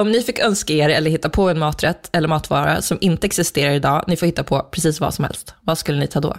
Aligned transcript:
Om 0.00 0.12
ni 0.12 0.22
fick 0.22 0.38
önska 0.38 0.72
er 0.72 0.88
eller 0.88 1.10
hitta 1.10 1.28
på 1.28 1.48
en 1.48 1.58
maträtt 1.58 2.10
eller 2.12 2.28
matvara 2.28 2.82
som 2.82 2.98
inte 3.00 3.26
existerar 3.26 3.72
idag, 3.72 4.04
ni 4.06 4.16
får 4.16 4.26
hitta 4.26 4.44
på 4.44 4.68
precis 4.70 5.00
vad 5.00 5.14
som 5.14 5.24
helst. 5.24 5.54
Vad 5.60 5.78
skulle 5.78 5.98
ni 5.98 6.06
ta 6.06 6.20
då? 6.20 6.36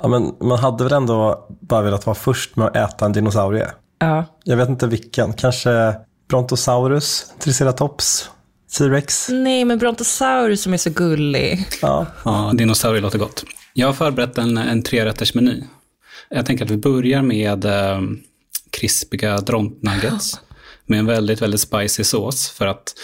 Ja, 0.00 0.08
men 0.08 0.34
man 0.40 0.58
hade 0.58 0.84
väl 0.84 0.92
ändå 0.92 1.46
bara 1.60 1.82
velat 1.82 2.06
vara 2.06 2.14
först 2.14 2.56
med 2.56 2.66
att 2.66 2.76
äta 2.76 3.06
en 3.06 3.12
dinosaurie. 3.12 3.70
Ja. 3.98 4.24
Jag 4.44 4.56
vet 4.56 4.68
inte 4.68 4.86
vilken. 4.86 5.32
Kanske 5.32 5.94
Brontosaurus, 6.28 7.32
Triceratops, 7.38 8.30
T-rex. 8.78 9.28
Nej, 9.30 9.64
men 9.64 9.78
Brontosaurus 9.78 10.62
som 10.62 10.74
är 10.74 10.78
så 10.78 10.90
gullig. 10.90 11.66
Ja. 11.82 12.06
Ja, 12.24 12.50
dinosaurier 12.54 13.02
låter 13.02 13.18
gott. 13.18 13.44
Jag 13.74 13.86
har 13.86 13.94
förberett 13.94 14.38
en, 14.38 14.58
en 14.58 14.82
trerättersmeny. 14.82 15.62
Jag 16.28 16.46
tänker 16.46 16.64
att 16.64 16.70
vi 16.70 16.76
börjar 16.76 17.22
med 17.22 17.64
eh, 17.64 18.00
krispiga 18.70 19.36
drontnuggets 19.36 20.40
med 20.86 20.98
en 20.98 21.06
väldigt, 21.06 21.42
väldigt 21.42 21.60
spicy 21.60 22.04
sås 22.04 22.50
för 22.50 22.66
att 22.66 22.94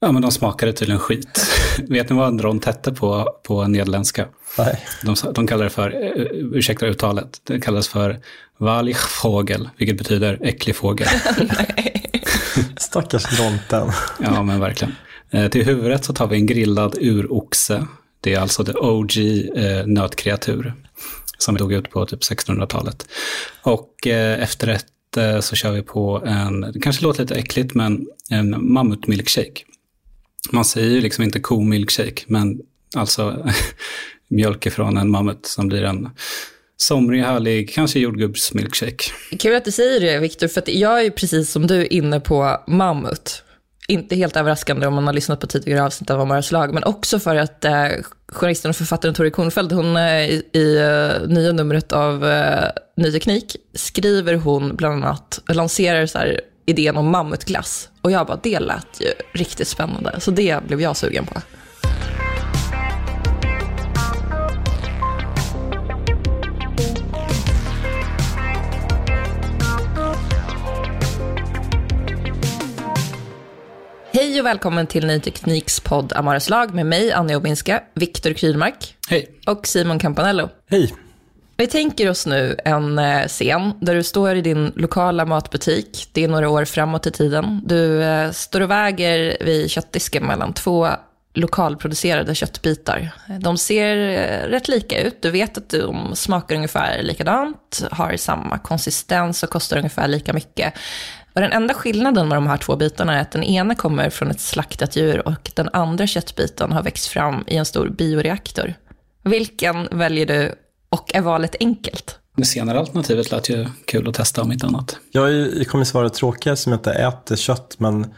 ja, 0.00 0.12
men 0.12 0.22
de 0.22 0.30
smakade 0.30 0.72
tydligen 0.72 1.00
skit. 1.00 1.46
Vet 1.88 2.10
ni 2.10 2.16
vad 2.16 2.28
en 2.28 2.36
dront 2.36 2.64
hette 2.64 2.92
på, 2.92 3.38
på 3.42 3.66
nederländska? 3.68 4.26
Nej. 4.58 4.86
De, 5.02 5.16
de 5.34 5.46
kallar 5.46 5.64
det 5.64 5.70
för, 5.70 6.04
eh, 6.04 6.22
ursäkta 6.52 6.86
uttalet, 6.86 7.40
det 7.44 7.60
kallas 7.60 7.88
för 7.88 8.20
Walchvogel, 8.58 9.68
vilket 9.76 9.98
betyder 9.98 10.38
äcklig 10.42 10.76
fågel. 10.76 11.08
Stackars 12.76 13.36
dronten. 13.36 13.92
Ja, 14.20 14.42
men 14.42 14.60
verkligen. 14.60 14.94
Eh, 15.30 15.48
till 15.48 15.64
huvudrätt 15.64 16.04
så 16.04 16.12
tar 16.12 16.26
vi 16.26 16.36
en 16.36 16.46
grillad 16.46 16.96
uroxe. 17.00 17.86
Det 18.20 18.34
är 18.34 18.40
alltså 18.40 18.62
det 18.62 18.74
OG 18.74 19.16
eh, 19.56 19.86
nötkreatur 19.86 20.74
som 21.38 21.56
dog 21.56 21.72
ut 21.72 21.90
på 21.90 22.06
typ 22.06 22.20
1600-talet. 22.20 23.06
Och 23.62 24.06
eh, 24.06 24.42
efterrätt 24.42 24.86
eh, 25.16 25.40
så 25.40 25.56
kör 25.56 25.72
vi 25.72 25.82
på 25.82 26.22
en, 26.26 26.60
det 26.60 26.80
kanske 26.80 27.02
låter 27.02 27.22
lite 27.22 27.34
äckligt, 27.34 27.74
men 27.74 28.06
en 28.30 28.72
mammutmilkshake. 28.72 29.62
Man 30.50 30.64
säger 30.64 30.90
ju 30.90 31.00
liksom 31.00 31.24
inte 31.24 31.40
komilkshake, 31.40 32.22
men 32.26 32.58
alltså 32.96 33.50
mjölk 34.28 34.66
ifrån 34.66 34.96
en 34.96 35.10
mammut 35.10 35.46
som 35.46 35.68
blir 35.68 35.82
en 35.82 36.10
somrig, 36.76 37.22
härlig, 37.22 37.70
kanske 37.70 37.98
jordgubbsmilkshake. 37.98 39.04
Kul 39.38 39.56
att 39.56 39.64
du 39.64 39.72
säger 39.72 40.00
det, 40.00 40.18
Viktor, 40.18 40.48
för 40.48 40.60
att 40.60 40.68
jag 40.68 40.98
är 40.98 41.04
ju 41.04 41.10
precis 41.10 41.50
som 41.50 41.66
du 41.66 41.86
inne 41.86 42.20
på 42.20 42.64
mammut. 42.66 43.42
Inte 43.88 44.16
helt 44.16 44.36
överraskande 44.36 44.86
om 44.86 44.94
man 44.94 45.06
har 45.06 45.14
lyssnat 45.14 45.40
på 45.40 45.46
tidigare 45.46 45.84
avsnitt 45.84 46.10
av 46.10 46.20
Amaras 46.20 46.52
lag, 46.52 46.74
men 46.74 46.84
också 46.84 47.18
för 47.18 47.36
att 47.36 47.64
eh, 47.64 47.88
journalisten 48.28 48.68
och 48.68 48.76
författaren 48.76 49.14
Tori 49.14 49.30
Kornfeldt, 49.30 49.72
hon 49.72 49.96
eh, 49.96 50.30
i, 50.30 50.42
i 50.52 50.76
eh, 50.76 51.28
nya 51.28 51.52
numret 51.52 51.92
av 51.92 52.24
eh, 52.24 52.68
Ny 52.96 53.12
Teknik, 53.12 53.56
skriver 53.74 54.34
hon 54.34 54.76
bland 54.76 55.04
annat, 55.04 55.40
lanserar 55.48 56.06
så 56.06 56.18
här, 56.18 56.40
idén 56.66 56.96
om 56.96 57.10
mammutglass. 57.10 57.88
Och 58.02 58.10
jag 58.10 58.26
bara, 58.26 58.40
det 58.42 58.60
lät 58.60 59.00
ju 59.00 59.06
riktigt 59.32 59.68
spännande, 59.68 60.20
så 60.20 60.30
det 60.30 60.64
blev 60.66 60.80
jag 60.80 60.96
sugen 60.96 61.26
på. 61.26 61.40
Hej 74.36 74.40
och 74.40 74.46
välkommen 74.46 74.86
till 74.86 75.06
Ny 75.06 75.20
Tekniks 75.20 75.80
podd 75.80 76.12
Amaras 76.12 76.50
lag 76.50 76.74
med 76.74 76.86
mig, 76.86 77.12
Anja 77.12 77.36
Obinska, 77.36 77.82
Viktor 77.94 78.32
Krylmark 78.32 78.96
Hej. 79.08 79.30
och 79.46 79.66
Simon 79.66 79.98
Campanello. 79.98 80.48
Hej. 80.70 80.94
Vi 81.56 81.66
tänker 81.66 82.10
oss 82.10 82.26
nu 82.26 82.56
en 82.64 82.98
eh, 82.98 83.26
scen 83.26 83.72
där 83.80 83.94
du 83.94 84.02
står 84.02 84.34
i 84.34 84.40
din 84.40 84.72
lokala 84.76 85.24
matbutik. 85.24 86.08
Det 86.12 86.24
är 86.24 86.28
några 86.28 86.48
år 86.48 86.64
framåt 86.64 87.06
i 87.06 87.10
tiden. 87.10 87.60
Du 87.64 88.02
eh, 88.02 88.30
står 88.30 88.60
och 88.60 88.70
väger 88.70 89.36
vid 89.40 89.70
köttdisken 89.70 90.26
mellan 90.26 90.52
två 90.52 90.88
lokalproducerade 91.34 92.34
köttbitar. 92.34 93.10
De 93.40 93.58
ser 93.58 93.96
eh, 93.96 94.48
rätt 94.48 94.68
lika 94.68 95.00
ut. 95.02 95.22
Du 95.22 95.30
vet 95.30 95.58
att 95.58 95.68
de 95.68 96.16
smakar 96.16 96.56
ungefär 96.56 97.02
likadant, 97.02 97.86
har 97.90 98.16
samma 98.16 98.58
konsistens 98.58 99.42
och 99.42 99.50
kostar 99.50 99.76
ungefär 99.76 100.08
lika 100.08 100.32
mycket. 100.32 100.74
Och 101.36 101.42
den 101.42 101.52
enda 101.52 101.74
skillnaden 101.74 102.28
med 102.28 102.36
de 102.36 102.46
här 102.46 102.56
två 102.56 102.76
bitarna 102.76 103.16
är 103.16 103.20
att 103.20 103.30
den 103.30 103.42
ena 103.42 103.74
kommer 103.74 104.10
från 104.10 104.30
ett 104.30 104.40
slaktat 104.40 104.96
djur 104.96 105.28
och 105.28 105.50
den 105.54 105.68
andra 105.72 106.06
köttbiten 106.06 106.72
har 106.72 106.82
växt 106.82 107.06
fram 107.06 107.44
i 107.46 107.56
en 107.56 107.64
stor 107.64 107.88
bioreaktor. 107.88 108.74
Vilken 109.24 109.88
väljer 109.90 110.26
du 110.26 110.54
och 110.88 111.14
är 111.14 111.20
valet 111.20 111.56
enkelt? 111.60 112.18
Det 112.36 112.44
senare 112.44 112.78
alternativet 112.78 113.30
lät 113.30 113.48
ju 113.48 113.66
kul 113.86 114.08
att 114.08 114.14
testa 114.14 114.42
om 114.42 114.52
inte 114.52 114.66
annat. 114.66 114.96
Jag, 115.10 115.66
kommer 115.66 115.84
svara 115.84 116.10
tråkigare 116.10 116.56
som 116.56 116.72
jag 116.72 116.78
inte 116.78 116.92
äter 116.92 117.36
kött, 117.36 117.74
men 117.78 118.14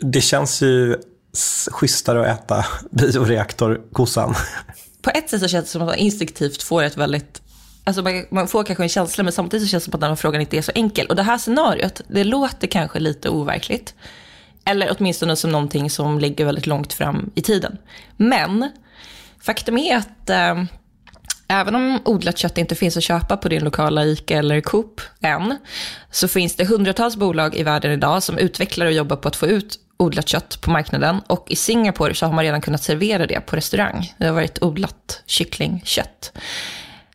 det 0.00 0.20
känns 0.20 0.62
ju 0.62 0.96
schysstare 1.70 2.32
att 2.32 2.40
äta 2.40 2.66
bioreaktorkossan. 2.90 4.34
På 5.02 5.10
ett 5.10 5.30
sätt 5.30 5.40
så 5.40 5.48
känns 5.48 5.64
det 5.64 5.70
som 5.70 5.82
att 5.82 5.88
man 5.88 5.96
instinktivt 5.96 6.62
får 6.62 6.82
ett 6.82 6.96
väldigt 6.96 7.42
Alltså 7.88 8.02
man, 8.02 8.26
man 8.30 8.48
får 8.48 8.64
kanske 8.64 8.84
en 8.84 8.88
känsla, 8.88 9.24
men 9.24 9.32
samtidigt 9.32 9.66
så 9.66 9.70
känns 9.70 9.84
det 9.84 9.90
som 9.90 9.94
att 9.94 10.00
den 10.00 10.10
här 10.10 10.16
frågan 10.16 10.40
inte 10.40 10.58
är 10.58 10.62
så 10.62 10.72
enkel. 10.74 11.06
Och 11.06 11.16
det 11.16 11.22
här 11.22 11.38
scenariot, 11.38 12.00
det 12.08 12.24
låter 12.24 12.66
kanske 12.66 12.98
lite 12.98 13.28
overkligt. 13.28 13.94
Eller 14.64 14.96
åtminstone 14.98 15.36
som 15.36 15.52
någonting 15.52 15.90
som 15.90 16.18
ligger 16.18 16.44
väldigt 16.44 16.66
långt 16.66 16.92
fram 16.92 17.30
i 17.34 17.42
tiden. 17.42 17.78
Men 18.16 18.70
faktum 19.40 19.78
är 19.78 19.96
att 19.96 20.30
eh, 20.30 20.64
även 21.48 21.74
om 21.74 22.00
odlat 22.04 22.38
kött 22.38 22.58
inte 22.58 22.74
finns 22.74 22.96
att 22.96 23.02
köpa 23.02 23.36
på 23.36 23.48
din 23.48 23.64
lokala 23.64 24.04
ICA 24.04 24.38
eller 24.38 24.60
Coop 24.60 25.00
än, 25.20 25.58
så 26.10 26.28
finns 26.28 26.56
det 26.56 26.64
hundratals 26.64 27.16
bolag 27.16 27.56
i 27.56 27.62
världen 27.62 27.92
idag 27.92 28.22
som 28.22 28.38
utvecklar 28.38 28.86
och 28.86 28.92
jobbar 28.92 29.16
på 29.16 29.28
att 29.28 29.36
få 29.36 29.46
ut 29.46 29.78
odlat 29.96 30.28
kött 30.28 30.60
på 30.60 30.70
marknaden. 30.70 31.20
Och 31.26 31.46
i 31.50 31.56
Singapore 31.56 32.14
så 32.14 32.26
har 32.26 32.32
man 32.32 32.44
redan 32.44 32.60
kunnat 32.60 32.82
servera 32.82 33.26
det 33.26 33.40
på 33.40 33.56
restaurang. 33.56 34.14
Det 34.18 34.26
har 34.26 34.34
varit 34.34 34.62
odlat 34.62 35.22
kycklingkött. 35.26 36.32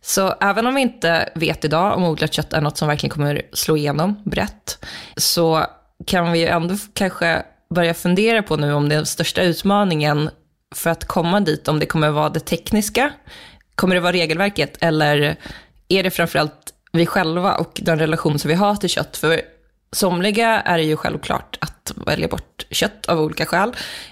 Så 0.05 0.35
även 0.41 0.67
om 0.67 0.75
vi 0.75 0.81
inte 0.81 1.29
vet 1.35 1.65
idag 1.65 1.97
om 1.97 2.03
odlat 2.03 2.33
kött 2.33 2.53
är 2.53 2.61
något 2.61 2.77
som 2.77 2.87
verkligen 2.87 3.13
kommer 3.13 3.41
slå 3.53 3.77
igenom 3.77 4.21
brett, 4.25 4.85
så 5.17 5.65
kan 6.07 6.31
vi 6.31 6.39
ju 6.39 6.47
ändå 6.47 6.75
kanske 6.93 7.43
börja 7.75 7.93
fundera 7.93 8.43
på 8.43 8.55
nu 8.55 8.73
om 8.73 8.89
den 8.89 9.05
största 9.05 9.41
utmaningen 9.41 10.29
för 10.75 10.89
att 10.89 11.05
komma 11.05 11.39
dit, 11.39 11.67
om 11.67 11.79
det 11.79 11.85
kommer 11.85 12.09
vara 12.09 12.29
det 12.29 12.39
tekniska, 12.39 13.11
kommer 13.75 13.95
det 13.95 14.01
vara 14.01 14.13
regelverket 14.13 14.77
eller 14.79 15.35
är 15.87 16.03
det 16.03 16.11
framförallt 16.11 16.73
vi 16.91 17.05
själva 17.05 17.55
och 17.55 17.79
den 17.83 17.99
relation 17.99 18.39
som 18.39 18.49
vi 18.49 18.55
har 18.55 18.75
till 18.75 18.89
kött? 18.89 19.17
För 19.17 19.41
somliga 19.91 20.61
är 20.61 20.77
det 20.77 20.83
ju 20.83 20.97
självklart 20.97 21.57
att 21.61 21.93
välja 22.05 22.27
bort 22.27 22.65
kött 22.71 23.05
av 23.05 23.19
olika 23.19 23.45
skäl. 23.45 23.71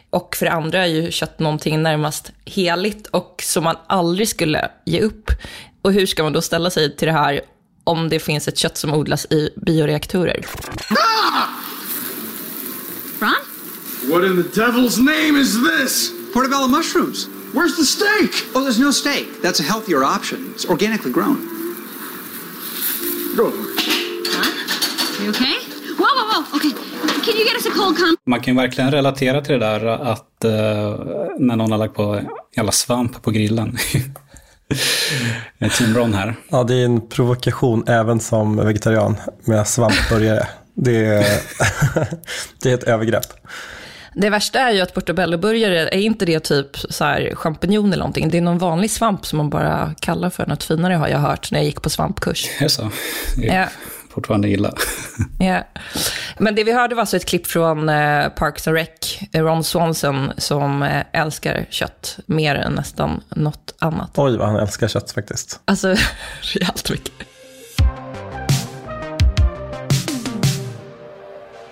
Och 0.09 0.35
för 0.35 0.45
andra 0.45 0.79
är 0.79 0.87
ju 0.87 1.11
kött 1.11 1.39
någonting 1.39 1.83
närmast 1.83 2.31
heligt 2.45 3.07
och 3.07 3.41
som 3.43 3.63
man 3.63 3.75
aldrig 3.87 4.29
skulle 4.29 4.71
ge 4.85 5.01
upp. 5.01 5.31
Och 5.81 5.93
hur 5.93 6.05
ska 6.05 6.23
man 6.23 6.33
då 6.33 6.41
ställa 6.41 6.69
sig 6.69 6.95
till 6.95 7.07
det 7.07 7.13
här 7.13 7.41
om 7.83 8.09
det 8.09 8.19
finns 8.19 8.47
ett 8.47 8.57
kött 8.57 8.77
som 8.77 8.93
odlas 8.93 9.25
i 9.25 9.49
bioreaktorer. 9.65 10.45
Ron? 13.19 13.33
What 14.09 14.23
in 14.23 14.43
the 14.43 14.61
devil's 14.61 14.97
name 14.97 15.41
is 15.41 15.53
this? 15.69 16.11
Portobello 16.33 16.67
mushrooms. 16.67 17.27
Where's 17.53 17.75
the 17.75 17.85
steak? 17.85 18.55
Oh, 18.55 18.61
there's 18.61 18.79
no 18.79 18.91
steak. 18.91 19.27
That's 19.43 19.59
a 19.59 19.63
healthier 19.63 20.03
option. 20.03 20.53
It's 20.55 20.69
organically 20.69 21.11
grown. 21.11 21.37
Go. 23.37 23.51
You 25.21 25.29
okay? 25.29 25.55
Whoa, 25.97 26.13
whoa, 26.17 26.41
whoa. 26.41 26.57
Okay. 26.57 26.71
Can 27.25 27.37
you 27.37 27.45
get 27.45 27.55
us 27.55 27.65
a 27.65 27.71
cold 27.71 27.97
con? 27.97 28.15
Man 28.25 28.41
kan 28.41 28.53
ju 28.53 28.61
verkligen 28.61 28.91
relatera 28.91 29.41
till 29.41 29.53
det 29.53 29.65
där 29.65 29.85
att 29.85 30.43
eh, 30.43 30.51
när 31.39 31.55
någon 31.55 31.71
har 31.71 31.77
lagt 31.77 31.93
på 31.93 32.21
jävla 32.55 32.71
svamp 32.71 33.21
på 33.21 33.31
grillen. 33.31 33.77
Team 35.77 35.95
Ron 35.95 36.13
här. 36.13 36.35
Ja, 36.49 36.63
det 36.63 36.75
är 36.75 36.85
en 36.85 37.07
provokation 37.07 37.83
även 37.87 38.19
som 38.19 38.65
vegetarian 38.65 39.15
med 39.45 39.67
svampburgare. 39.67 40.47
Det 40.73 41.05
är, 41.05 41.25
det 42.61 42.69
är 42.69 42.73
ett 42.73 42.83
övergrepp. 42.83 43.25
Det 44.15 44.29
värsta 44.29 44.59
är 44.59 44.71
ju 44.71 44.81
att 44.81 44.93
portobelloburgare, 44.93 45.79
är 45.79 45.99
inte 45.99 46.25
det 46.25 46.39
typ 46.39 46.77
så 46.89 47.03
här 47.03 47.35
champinjon 47.35 47.87
eller 47.87 47.97
någonting? 47.97 48.29
Det 48.29 48.37
är 48.37 48.41
någon 48.41 48.57
vanlig 48.57 48.91
svamp 48.91 49.25
som 49.25 49.37
man 49.37 49.49
bara 49.49 49.95
kallar 49.99 50.29
för 50.29 50.45
något 50.45 50.63
finare 50.63 50.93
har 50.93 51.07
jag 51.07 51.19
hört 51.19 51.51
när 51.51 51.59
jag 51.59 51.65
gick 51.65 51.81
på 51.81 51.89
svampkurs. 51.89 52.49
Är 52.59 52.63
det 52.63 52.69
så? 52.69 52.89
Det 53.37 53.49
är 53.49 53.61
Ja. 53.61 53.67
Fortfarande 54.13 54.49
illa. 54.49 54.73
Ja. 55.39 55.63
Men 56.37 56.55
det 56.55 56.63
vi 56.63 56.71
hörde 56.73 56.95
var 56.95 57.01
alltså 57.01 57.17
ett 57.17 57.25
klipp 57.25 57.47
från 57.47 57.89
eh, 57.89 58.29
Parks 58.29 58.67
and 58.67 58.77
Rec, 58.77 59.19
Ron 59.33 59.63
Swanson, 59.63 60.31
som 60.37 60.83
eh, 60.83 61.03
älskar 61.13 61.65
kött 61.69 62.19
mer 62.25 62.55
än 62.55 62.73
nästan 62.73 63.23
något 63.29 63.75
annat. 63.79 64.11
Oj, 64.15 64.37
vad 64.37 64.47
han 64.47 64.55
älskar 64.55 64.87
kött 64.87 65.11
faktiskt. 65.11 65.59
Alltså, 65.65 65.95
rejält 66.41 66.89
mycket. 66.89 67.30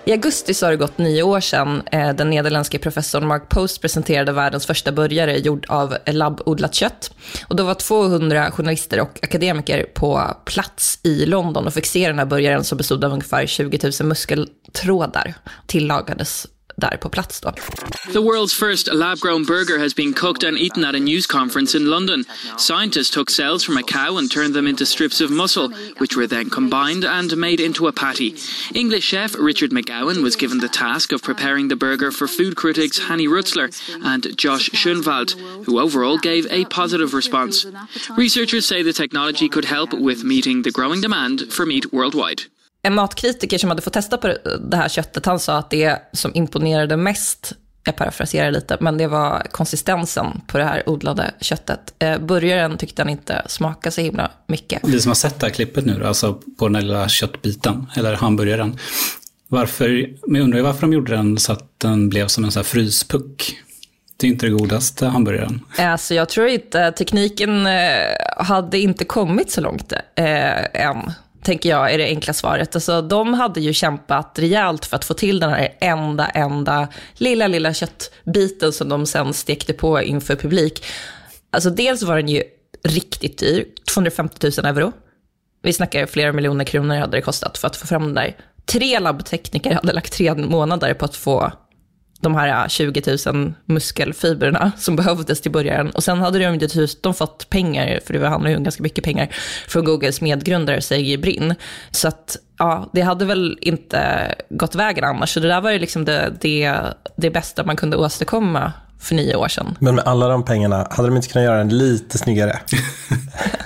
I 0.04 0.12
augusti 0.12 0.54
så 0.54 0.66
har 0.66 0.70
det 0.70 0.76
gått 0.76 0.98
nio 0.98 1.22
år 1.22 1.40
sedan 1.40 1.82
eh, 1.92 2.14
den 2.14 2.30
nederländske 2.30 2.78
professorn 2.78 3.26
Mark 3.26 3.48
Post 3.48 3.80
presenterade 3.80 4.32
världens 4.32 4.66
första 4.66 4.92
burgare 4.92 5.38
gjord 5.38 5.66
av 5.68 5.96
labbodlat 6.06 6.74
kött. 6.74 7.10
Och 7.46 7.56
då 7.56 7.64
var 7.64 7.74
200 7.74 8.50
journalister 8.50 9.00
och 9.00 9.18
akademiker 9.22 9.86
på 9.94 10.36
plats 10.44 10.98
i 11.02 11.26
London 11.26 11.66
och 11.66 11.74
fick 11.74 11.86
se 11.86 12.06
den 12.06 12.18
här 12.18 12.26
burgaren 12.26 12.64
som 12.64 12.78
bestod 12.78 13.04
av 13.04 13.12
ungefär 13.12 13.46
20 13.46 13.78
000 14.00 14.08
muskeltrådar. 14.08 15.34
Tillagades 15.66 16.46
där 16.80 16.96
på 16.96 17.08
plats 17.08 17.40
då. 17.40 17.50
The 18.12 18.18
world's 18.18 18.54
first 18.54 18.92
lab 18.92 19.18
grown 19.18 19.44
burger 19.44 19.78
has 19.78 19.94
been 19.94 20.12
cooked 20.14 20.48
and 20.48 20.58
eaten 20.58 20.84
at 20.84 20.94
a 20.94 20.98
news 20.98 21.26
conference 21.26 21.78
in 21.78 21.84
London. 21.90 22.24
Scientists 22.58 23.10
took 23.10 23.30
cells 23.30 23.64
from 23.64 23.76
a 23.76 23.82
cow 23.82 24.18
and 24.18 24.30
turned 24.30 24.54
them 24.54 24.66
into 24.66 24.86
strips 24.86 25.20
of 25.20 25.30
muscle, 25.30 25.68
which 25.98 26.16
were 26.16 26.26
then 26.26 26.50
combined 26.50 27.04
and 27.04 27.36
made 27.36 27.60
into 27.60 27.86
a 27.86 27.92
patty. 27.92 28.34
English 28.74 29.04
chef 29.04 29.34
Richard 29.38 29.70
McGowan 29.70 30.22
was 30.22 30.36
given 30.36 30.58
the 30.58 30.68
task 30.68 31.12
of 31.12 31.22
preparing 31.22 31.68
the 31.68 31.76
burger 31.76 32.10
for 32.10 32.28
food 32.28 32.56
critics 32.56 32.98
Hanny 32.98 33.28
Rutzler 33.28 33.68
and 34.04 34.36
Josh 34.36 34.70
Schoenwald, 34.70 35.30
who 35.64 35.78
overall 35.78 36.18
gave 36.18 36.46
a 36.50 36.64
positive 36.64 37.14
response. 37.14 37.66
Researchers 38.16 38.66
say 38.66 38.82
the 38.82 38.92
technology 38.92 39.48
could 39.48 39.64
help 39.64 39.92
with 39.92 40.24
meeting 40.24 40.62
the 40.62 40.70
growing 40.70 41.00
demand 41.00 41.52
for 41.52 41.66
meat 41.66 41.92
worldwide. 41.92 42.42
En 42.82 42.94
matkritiker 42.94 43.58
som 43.58 43.70
hade 43.70 43.82
fått 43.82 43.92
testa 43.92 44.16
på 44.16 44.34
det 44.70 44.76
här 44.76 44.88
köttet, 44.88 45.26
han 45.26 45.38
sa 45.38 45.58
att 45.58 45.70
det 45.70 45.98
som 46.12 46.30
imponerade 46.34 46.96
mest, 46.96 47.52
jag 47.84 47.96
parafraserar 47.96 48.50
lite, 48.50 48.76
men 48.80 48.98
det 48.98 49.06
var 49.06 49.46
konsistensen 49.50 50.40
på 50.46 50.58
det 50.58 50.64
här 50.64 50.88
odlade 50.88 51.34
köttet. 51.40 51.94
Eh, 51.98 52.18
burgaren 52.18 52.78
tyckte 52.78 53.02
han 53.02 53.08
inte 53.08 53.42
smakade 53.46 53.92
så 53.92 54.00
himla 54.00 54.30
mycket. 54.46 54.80
Vi 54.84 55.00
som 55.00 55.10
har 55.10 55.14
sett 55.14 55.40
det 55.40 55.46
här 55.46 55.52
klippet 55.52 55.84
nu, 55.84 56.06
alltså 56.06 56.34
på 56.58 56.68
den 56.68 56.74
här 56.74 56.82
lilla 56.82 57.08
köttbiten, 57.08 57.86
eller 57.96 58.14
hamburgaren. 58.14 58.78
Varför, 59.48 59.88
jag 60.26 60.40
undrar 60.40 60.58
ju 60.58 60.64
varför 60.64 60.80
de 60.80 60.92
gjorde 60.92 61.16
den 61.16 61.38
så 61.38 61.52
att 61.52 61.80
den 61.80 62.08
blev 62.08 62.26
som 62.26 62.44
en 62.44 62.52
sån 62.52 62.60
här 62.60 62.64
fryspuck. 62.64 63.56
Det 64.16 64.26
är 64.26 64.30
inte 64.30 64.46
det 64.46 64.52
godaste 64.52 65.06
hamburgaren. 65.06 65.60
Alltså 65.78 66.14
jag 66.14 66.28
tror 66.28 66.46
inte, 66.46 66.92
tekniken 66.92 67.66
eh, 67.66 67.74
hade 68.36 68.78
inte 68.78 69.04
kommit 69.04 69.50
så 69.50 69.60
långt 69.60 69.92
eh, 69.92 70.84
än 70.86 71.12
tänker 71.42 71.68
jag 71.68 71.94
är 71.94 71.98
det 71.98 72.04
enkla 72.04 72.32
svaret. 72.32 72.74
Alltså, 72.74 73.02
de 73.02 73.34
hade 73.34 73.60
ju 73.60 73.72
kämpat 73.72 74.38
rejält 74.38 74.86
för 74.86 74.96
att 74.96 75.04
få 75.04 75.14
till 75.14 75.40
den 75.40 75.50
här 75.50 75.68
enda, 75.80 76.26
enda 76.26 76.88
lilla, 77.14 77.46
lilla 77.46 77.74
köttbiten 77.74 78.72
som 78.72 78.88
de 78.88 79.06
sen 79.06 79.34
stekte 79.34 79.72
på 79.72 80.02
inför 80.02 80.36
publik. 80.36 80.84
Alltså 81.50 81.70
dels 81.70 82.02
var 82.02 82.16
den 82.16 82.28
ju 82.28 82.42
riktigt 82.84 83.38
dyr, 83.38 83.64
250 83.94 84.50
000 84.62 84.76
euro. 84.76 84.92
Vi 85.62 85.72
snackar 85.72 86.06
flera 86.06 86.32
miljoner 86.32 86.64
kronor 86.64 86.96
hade 86.96 87.16
det 87.16 87.22
kostat 87.22 87.58
för 87.58 87.66
att 87.66 87.76
få 87.76 87.86
fram 87.86 88.02
den 88.02 88.14
där. 88.14 88.36
Tre 88.64 88.98
labbtekniker 88.98 89.74
hade 89.74 89.92
lagt 89.92 90.12
tre 90.12 90.34
månader 90.34 90.94
på 90.94 91.04
att 91.04 91.16
få 91.16 91.52
de 92.20 92.34
här 92.34 92.68
20 92.68 93.18
000 93.32 93.52
muskelfibrerna 93.64 94.72
som 94.78 94.96
behövdes 94.96 95.40
till 95.40 95.50
början. 95.50 95.90
Och 95.90 96.04
sen 96.04 96.18
hade 96.18 96.38
de 96.38 96.58
dessutom 96.58 97.14
fått 97.14 97.50
pengar, 97.50 98.00
för 98.06 98.12
det 98.12 98.28
handlar 98.28 98.50
ju 98.50 98.56
om 98.56 98.62
ganska 98.62 98.82
mycket 98.82 99.04
pengar, 99.04 99.28
från 99.68 99.84
Googles 99.84 100.20
medgrundare 100.20 100.80
Sergey 100.80 101.16
Brin. 101.16 101.54
Så 101.90 102.08
att, 102.08 102.36
ja, 102.58 102.90
det 102.92 103.00
hade 103.00 103.24
väl 103.24 103.58
inte 103.60 104.34
gått 104.50 104.74
vägen 104.74 105.04
annars. 105.04 105.34
Så 105.34 105.40
det 105.40 105.48
där 105.48 105.60
var 105.60 105.70
ju 105.70 105.78
liksom 105.78 106.04
det, 106.04 106.32
det, 106.40 106.74
det 107.16 107.30
bästa 107.30 107.64
man 107.64 107.76
kunde 107.76 107.96
åstadkomma 107.96 108.72
för 109.00 109.14
nio 109.14 109.36
år 109.36 109.48
sedan. 109.48 109.76
Men 109.80 109.94
med 109.94 110.04
alla 110.04 110.28
de 110.28 110.44
pengarna, 110.44 110.86
hade 110.90 111.08
de 111.08 111.16
inte 111.16 111.28
kunnat 111.28 111.44
göra 111.44 111.58
den 111.58 111.78
lite 111.78 112.18
snyggare? 112.18 112.60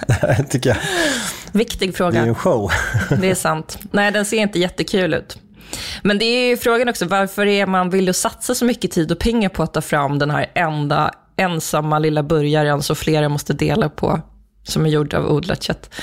det 0.21 0.45
tycker 0.51 0.71
jag. 0.71 0.79
Viktig 1.53 1.97
fråga. 1.97 2.21
Det 2.21 2.27
är 2.27 2.29
en 2.29 2.35
show. 2.35 2.71
det 3.21 3.31
är 3.31 3.35
sant. 3.35 3.79
Nej, 3.91 4.13
den 4.13 4.25
ser 4.25 4.37
inte 4.37 4.59
jättekul 4.59 5.15
ut. 5.15 5.39
Men 6.03 6.19
det 6.19 6.25
är 6.25 6.49
ju 6.49 6.57
frågan 6.57 6.89
också, 6.89 7.07
varför 7.07 7.47
är 7.47 7.67
man 7.67 7.91
villig 7.91 8.11
att 8.11 8.17
satsa 8.17 8.55
så 8.55 8.65
mycket 8.65 8.91
tid 8.91 9.13
och 9.13 9.19
pengar 9.19 9.49
på 9.49 9.63
att 9.63 9.75
ta 9.75 9.81
fram 9.81 10.19
den 10.19 10.31
här 10.31 10.47
enda 10.55 11.11
ensamma 11.37 11.99
lilla 11.99 12.23
burgaren 12.23 12.83
som 12.83 12.97
flera 12.97 13.29
måste 13.29 13.53
dela 13.53 13.89
på, 13.89 14.21
som 14.63 14.87
är 14.87 14.91
gjord 14.91 15.15
av 15.15 15.27
odlat 15.27 15.63
kött. 15.63 15.95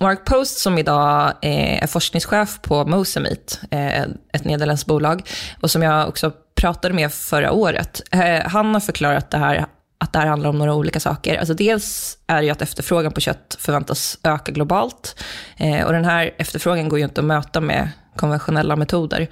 Mark 0.00 0.24
Post, 0.24 0.58
som 0.58 0.78
idag 0.78 1.32
eh, 1.42 1.82
är 1.82 1.86
forskningschef 1.86 2.60
på 2.62 2.84
Mosemit, 2.84 3.60
eh, 3.70 4.02
ett 4.02 4.44
nederländskt 4.44 4.86
bolag, 4.86 5.28
och 5.60 5.70
som 5.70 5.82
jag 5.82 6.08
också 6.08 6.32
pratade 6.54 6.94
med 6.94 7.12
förra 7.12 7.52
året, 7.52 8.02
eh, 8.10 8.46
han 8.46 8.74
har 8.74 8.80
förklarat 8.80 9.30
det 9.30 9.38
här 9.38 9.66
att 10.00 10.12
det 10.12 10.18
här 10.18 10.26
handlar 10.26 10.50
om 10.50 10.58
några 10.58 10.74
olika 10.74 11.00
saker. 11.00 11.38
Alltså 11.38 11.54
dels 11.54 12.18
är 12.26 12.36
det 12.36 12.44
ju 12.44 12.50
att 12.50 12.62
efterfrågan 12.62 13.12
på 13.12 13.20
kött 13.20 13.56
förväntas 13.58 14.18
öka 14.22 14.52
globalt. 14.52 15.22
Eh, 15.56 15.86
och 15.86 15.92
den 15.92 16.04
här 16.04 16.34
efterfrågan 16.38 16.88
går 16.88 16.98
ju 16.98 17.04
inte 17.04 17.20
att 17.20 17.24
möta 17.24 17.60
med 17.60 17.88
konventionella 18.18 18.76
metoder. 18.76 19.28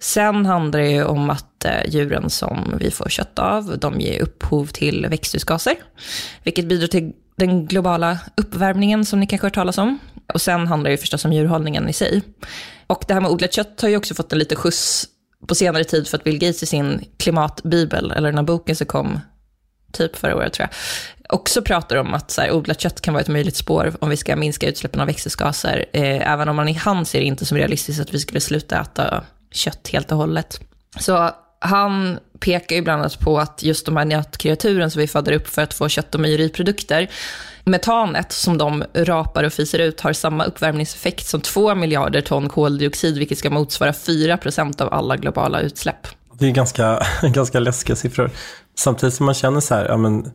Sen 0.00 0.46
handlar 0.46 0.80
det 0.80 0.90
ju 0.90 1.04
om 1.04 1.30
att 1.30 1.64
eh, 1.64 1.88
djuren 1.88 2.30
som 2.30 2.74
vi 2.80 2.90
får 2.90 3.08
kött 3.08 3.38
av, 3.38 3.78
de 3.78 4.00
ger 4.00 4.22
upphov 4.22 4.66
till 4.66 5.06
växthusgaser, 5.10 5.74
vilket 6.42 6.66
bidrar 6.66 6.86
till 6.86 7.12
den 7.36 7.66
globala 7.66 8.18
uppvärmningen 8.36 9.04
som 9.04 9.20
ni 9.20 9.26
kanske 9.26 9.44
har 9.44 9.48
hört 9.48 9.54
talas 9.54 9.78
om. 9.78 9.98
Och 10.34 10.40
sen 10.40 10.66
handlar 10.66 10.90
det 10.90 10.92
ju 10.92 10.98
förstås 10.98 11.24
om 11.24 11.32
djurhållningen 11.32 11.88
i 11.88 11.92
sig. 11.92 12.22
Och 12.86 13.04
det 13.08 13.14
här 13.14 13.20
med 13.20 13.30
odlat 13.30 13.52
kött 13.52 13.80
har 13.80 13.88
ju 13.88 13.96
också 13.96 14.14
fått 14.14 14.32
en 14.32 14.38
liten 14.38 14.56
skjuts 14.56 15.06
på 15.46 15.54
senare 15.54 15.84
tid 15.84 16.08
för 16.08 16.18
att 16.18 16.24
Bill 16.24 16.38
Gates 16.38 16.62
i 16.62 16.66
sin 16.66 17.04
klimatbibel, 17.16 18.10
eller 18.10 18.28
den 18.28 18.38
här 18.38 18.44
boken 18.44 18.76
som 18.76 18.86
kom 18.86 19.20
typ 19.96 20.16
förra 20.16 20.36
året 20.36 20.52
tror 20.52 20.68
jag, 20.70 20.76
också 21.34 21.62
pratar 21.62 21.96
om 21.96 22.14
att 22.14 22.30
så 22.30 22.40
här, 22.40 22.52
odlat 22.52 22.80
kött 22.80 23.00
kan 23.00 23.14
vara 23.14 23.22
ett 23.22 23.28
möjligt 23.28 23.56
spår 23.56 23.92
om 24.00 24.08
vi 24.08 24.16
ska 24.16 24.36
minska 24.36 24.68
utsläppen 24.68 25.00
av 25.00 25.06
växthusgaser, 25.06 25.84
eh, 25.92 26.32
även 26.32 26.48
om 26.48 26.56
man 26.56 26.68
i 26.68 26.72
hand 26.72 27.08
ser 27.08 27.18
det 27.18 27.24
inte 27.24 27.46
som 27.46 27.58
realistiskt 27.58 28.00
att 28.00 28.14
vi 28.14 28.18
skulle 28.18 28.40
sluta 28.40 28.80
äta 28.80 29.24
kött 29.52 29.88
helt 29.92 30.12
och 30.12 30.18
hållet. 30.18 30.60
Så 31.00 31.30
han 31.58 32.18
pekar 32.40 32.76
ju 32.76 32.82
bland 32.82 33.00
annat 33.00 33.20
på 33.20 33.38
att 33.38 33.62
just 33.62 33.86
de 33.86 33.96
här 33.96 34.04
nötkreaturen 34.04 34.90
som 34.90 35.00
vi 35.00 35.06
föder 35.06 35.32
upp 35.32 35.48
för 35.48 35.62
att 35.62 35.74
få 35.74 35.88
kött 35.88 36.14
och 36.14 36.20
mejeriprodukter, 36.20 37.10
metanet 37.64 38.32
som 38.32 38.58
de 38.58 38.84
rapar 38.94 39.44
och 39.44 39.52
fiser 39.52 39.78
ut 39.78 40.00
har 40.00 40.12
samma 40.12 40.44
uppvärmningseffekt 40.44 41.26
som 41.26 41.40
2 41.40 41.74
miljarder 41.74 42.20
ton 42.20 42.48
koldioxid, 42.48 43.18
vilket 43.18 43.38
ska 43.38 43.50
motsvara 43.50 43.92
4 43.92 44.36
procent 44.36 44.80
av 44.80 44.94
alla 44.94 45.16
globala 45.16 45.60
utsläpp. 45.60 46.06
Det 46.38 46.46
är 46.46 46.50
ganska, 46.50 47.06
ganska 47.22 47.60
läskiga 47.60 47.96
siffror. 47.96 48.30
Samtidigt 48.78 49.14
som 49.14 49.26
man 49.26 49.34
känner 49.34 49.60
så 49.60 49.74
här, 49.74 49.84
ja, 49.88 49.96
men, 49.96 50.32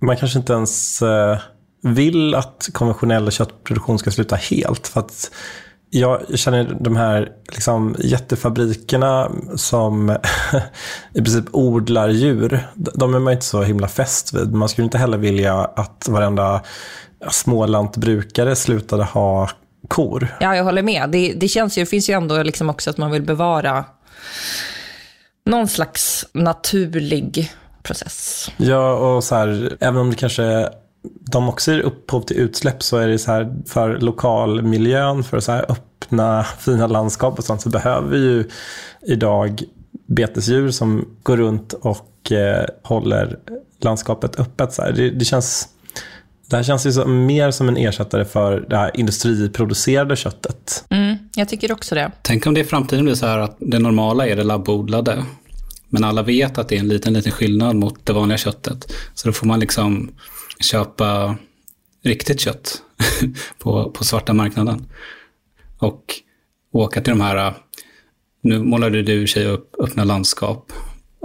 man 0.00 0.16
kanske 0.16 0.38
inte 0.38 0.52
ens 0.52 1.02
eh, 1.02 1.38
vill 1.82 2.34
att 2.34 2.68
konventionell 2.72 3.30
köttproduktion 3.30 3.98
ska 3.98 4.10
sluta 4.10 4.36
helt. 4.36 4.88
För 4.88 5.00
att 5.00 5.30
jag 5.90 6.38
känner 6.38 6.76
de 6.80 6.96
här 6.96 7.32
liksom, 7.52 7.96
jättefabrikerna 7.98 9.30
som 9.56 10.10
i 11.14 11.22
princip 11.22 11.44
odlar 11.52 12.08
djur, 12.08 12.66
de 12.74 13.14
är 13.14 13.18
man 13.18 13.32
inte 13.32 13.44
så 13.44 13.62
himla 13.62 13.88
fäst 13.88 14.32
vid. 14.32 14.52
Man 14.52 14.68
skulle 14.68 14.84
inte 14.84 14.98
heller 14.98 15.18
vilja 15.18 15.54
att 15.54 16.08
varenda 16.08 16.62
smålantbrukare 17.30 18.56
slutade 18.56 19.04
ha 19.04 19.50
kor. 19.88 20.36
Ja, 20.40 20.56
jag 20.56 20.64
håller 20.64 20.82
med. 20.82 21.10
Det, 21.10 21.32
det 21.36 21.48
känns 21.48 21.78
ju, 21.78 21.82
det 21.82 21.86
finns 21.86 22.10
ju 22.10 22.14
ändå 22.14 22.42
liksom 22.42 22.70
också 22.70 22.90
att 22.90 22.98
man 22.98 23.10
vill 23.10 23.22
bevara 23.22 23.84
någon 25.46 25.68
slags 25.68 26.26
naturlig 26.32 27.52
process. 27.84 28.50
Ja, 28.56 28.94
och 28.94 29.24
så 29.24 29.34
här, 29.34 29.76
även 29.80 30.00
om 30.00 30.10
det 30.10 30.16
kanske 30.16 30.68
de 31.30 31.48
också 31.48 31.72
ger 31.72 31.80
upphov 31.80 32.20
till 32.20 32.36
utsläpp 32.36 32.82
så 32.82 32.96
är 32.96 33.08
det 33.08 33.18
så 33.18 33.32
här 33.32 33.54
för 33.66 33.98
lokalmiljön, 34.00 35.24
för 35.24 35.40
så 35.40 35.52
här 35.52 35.66
öppna 35.68 36.44
fina 36.58 36.86
landskap 36.86 37.38
och 37.38 37.44
sånt 37.44 37.60
så 37.60 37.68
behöver 37.68 38.08
vi 38.08 38.18
ju 38.18 38.48
idag 39.02 39.62
betesdjur 40.06 40.70
som 40.70 41.08
går 41.22 41.36
runt 41.36 41.72
och 41.72 42.32
eh, 42.32 42.66
håller 42.82 43.38
landskapet 43.80 44.40
öppet. 44.40 44.72
Så 44.72 44.82
här. 44.82 44.92
Det, 44.92 45.10
det, 45.10 45.24
känns, 45.24 45.68
det 46.50 46.56
här 46.56 46.62
känns 46.62 46.86
ju 46.86 46.92
så, 46.92 47.06
mer 47.08 47.50
som 47.50 47.68
en 47.68 47.76
ersättare 47.76 48.24
för 48.24 48.66
det 48.68 48.76
här 48.76 48.90
industriproducerade 48.94 50.16
köttet. 50.16 50.84
Mm, 50.90 51.16
jag 51.36 51.48
tycker 51.48 51.72
också 51.72 51.94
det. 51.94 52.12
Tänk 52.22 52.46
om 52.46 52.54
det 52.54 52.60
i 52.60 52.64
framtiden 52.64 53.04
blir 53.04 53.14
så 53.14 53.26
här 53.26 53.38
att 53.38 53.56
det 53.58 53.78
normala 53.78 54.26
är 54.26 54.36
det 54.36 54.44
labbodlade. 54.44 55.24
Men 55.88 56.04
alla 56.04 56.22
vet 56.22 56.58
att 56.58 56.68
det 56.68 56.76
är 56.76 56.80
en 56.80 56.88
liten, 56.88 57.12
liten 57.12 57.32
skillnad 57.32 57.76
mot 57.76 58.06
det 58.06 58.12
vanliga 58.12 58.38
köttet. 58.38 58.92
Så 59.14 59.28
då 59.28 59.32
får 59.32 59.46
man 59.46 59.60
liksom 59.60 60.10
köpa 60.60 61.36
riktigt 62.04 62.40
kött 62.40 62.82
på, 63.58 63.90
på 63.90 64.04
svarta 64.04 64.32
marknaden. 64.32 64.86
Och 65.78 66.04
åka 66.72 67.00
till 67.00 67.12
de 67.12 67.20
här, 67.20 67.54
nu 68.40 68.62
målade 68.62 69.02
du 69.02 69.22
i 69.22 69.26
sig 69.26 69.46
upp 69.46 69.74
öppna 69.78 70.04
landskap. 70.04 70.72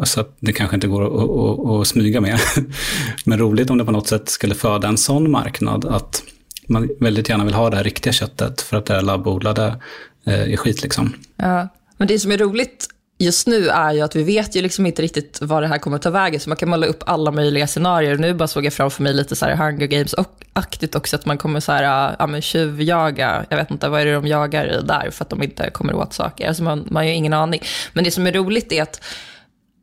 Så 0.04 0.22
att 0.22 0.38
det 0.40 0.54
kanske 0.54 0.76
inte 0.76 0.88
går 0.88 1.06
att, 1.06 1.30
att, 1.30 1.82
att 1.82 1.88
smyga 1.88 2.22
med. 2.22 2.40
Men 3.26 3.40
roligt 3.40 3.70
om 3.70 3.78
det 3.78 3.86
på 3.86 3.92
något 3.92 4.08
sätt 4.08 4.30
skulle 4.30 4.56
föda 4.56 4.88
en 4.88 4.98
sån 4.98 5.32
marknad 5.32 5.86
att 5.86 6.24
man 6.68 6.90
väldigt 7.00 7.30
gärna 7.30 7.46
vill 7.46 7.54
ha 7.54 7.70
det 7.70 7.78
här 7.78 7.84
riktiga 7.84 8.14
köttet 8.14 8.62
för 8.62 8.78
att 8.78 8.86
det 8.86 8.94
här 8.94 9.02
labbodlade 9.02 9.82
eh, 10.26 10.54
är 10.54 10.58
skit 10.58 10.84
liksom. 10.84 11.14
Ja, 11.36 11.68
men 11.98 12.08
det 12.08 12.20
som 12.20 12.32
är 12.32 12.38
roligt 12.38 12.88
just 13.20 13.48
nu 13.48 13.70
är 13.70 13.94
ju 13.94 14.02
att 14.02 14.16
vi 14.16 14.24
vet 14.24 14.56
ju 14.56 14.62
liksom 14.62 14.86
inte 14.86 15.02
riktigt 15.02 15.40
vad 15.42 15.64
det 15.64 15.68
här 15.68 15.78
kommer 15.78 15.96
att 15.96 16.02
ta 16.02 16.10
vägen, 16.10 16.40
så 16.40 16.50
man 16.50 16.58
kan 16.58 16.70
måla 16.70 16.88
upp 16.88 17.04
alla 17.06 17.32
möjliga 17.32 17.68
scenarier. 17.68 18.18
Nu 18.18 18.34
bara 18.34 18.48
såg 18.48 18.66
jag 18.66 18.74
framför 18.74 19.04
mig 19.04 19.14
lite 19.14 19.36
så 19.36 19.46
här 19.46 19.56
Hunger 19.56 19.88
Games-aktigt 19.88 20.96
också, 20.96 21.16
att 21.16 21.26
man 21.26 21.38
kommer 21.38 21.60
så 21.60 21.72
här, 21.72 22.10
äh, 22.10 22.16
ja 22.20 22.28
men 22.28 22.42
tjuvjaga, 22.42 23.46
jag 23.50 23.58
vet 23.58 23.72
inte, 23.72 23.90
vad 23.90 24.02
är 24.02 24.06
det 24.06 24.14
de 24.14 24.28
jagar 24.28 24.82
där 24.84 25.10
för 25.12 25.24
att 25.24 25.30
de 25.30 25.44
inte 25.44 25.70
kommer 25.70 25.96
åt 25.96 26.14
saker? 26.14 26.48
Alltså 26.48 26.64
man, 26.64 26.88
man 26.90 26.96
har 26.96 27.04
ju 27.04 27.14
ingen 27.14 27.34
aning. 27.34 27.62
Men 27.94 28.04
det 28.04 28.12
som 28.12 28.28
är 28.28 28.32
roligt 28.32 28.72
är 28.72 28.82
att 28.82 29.04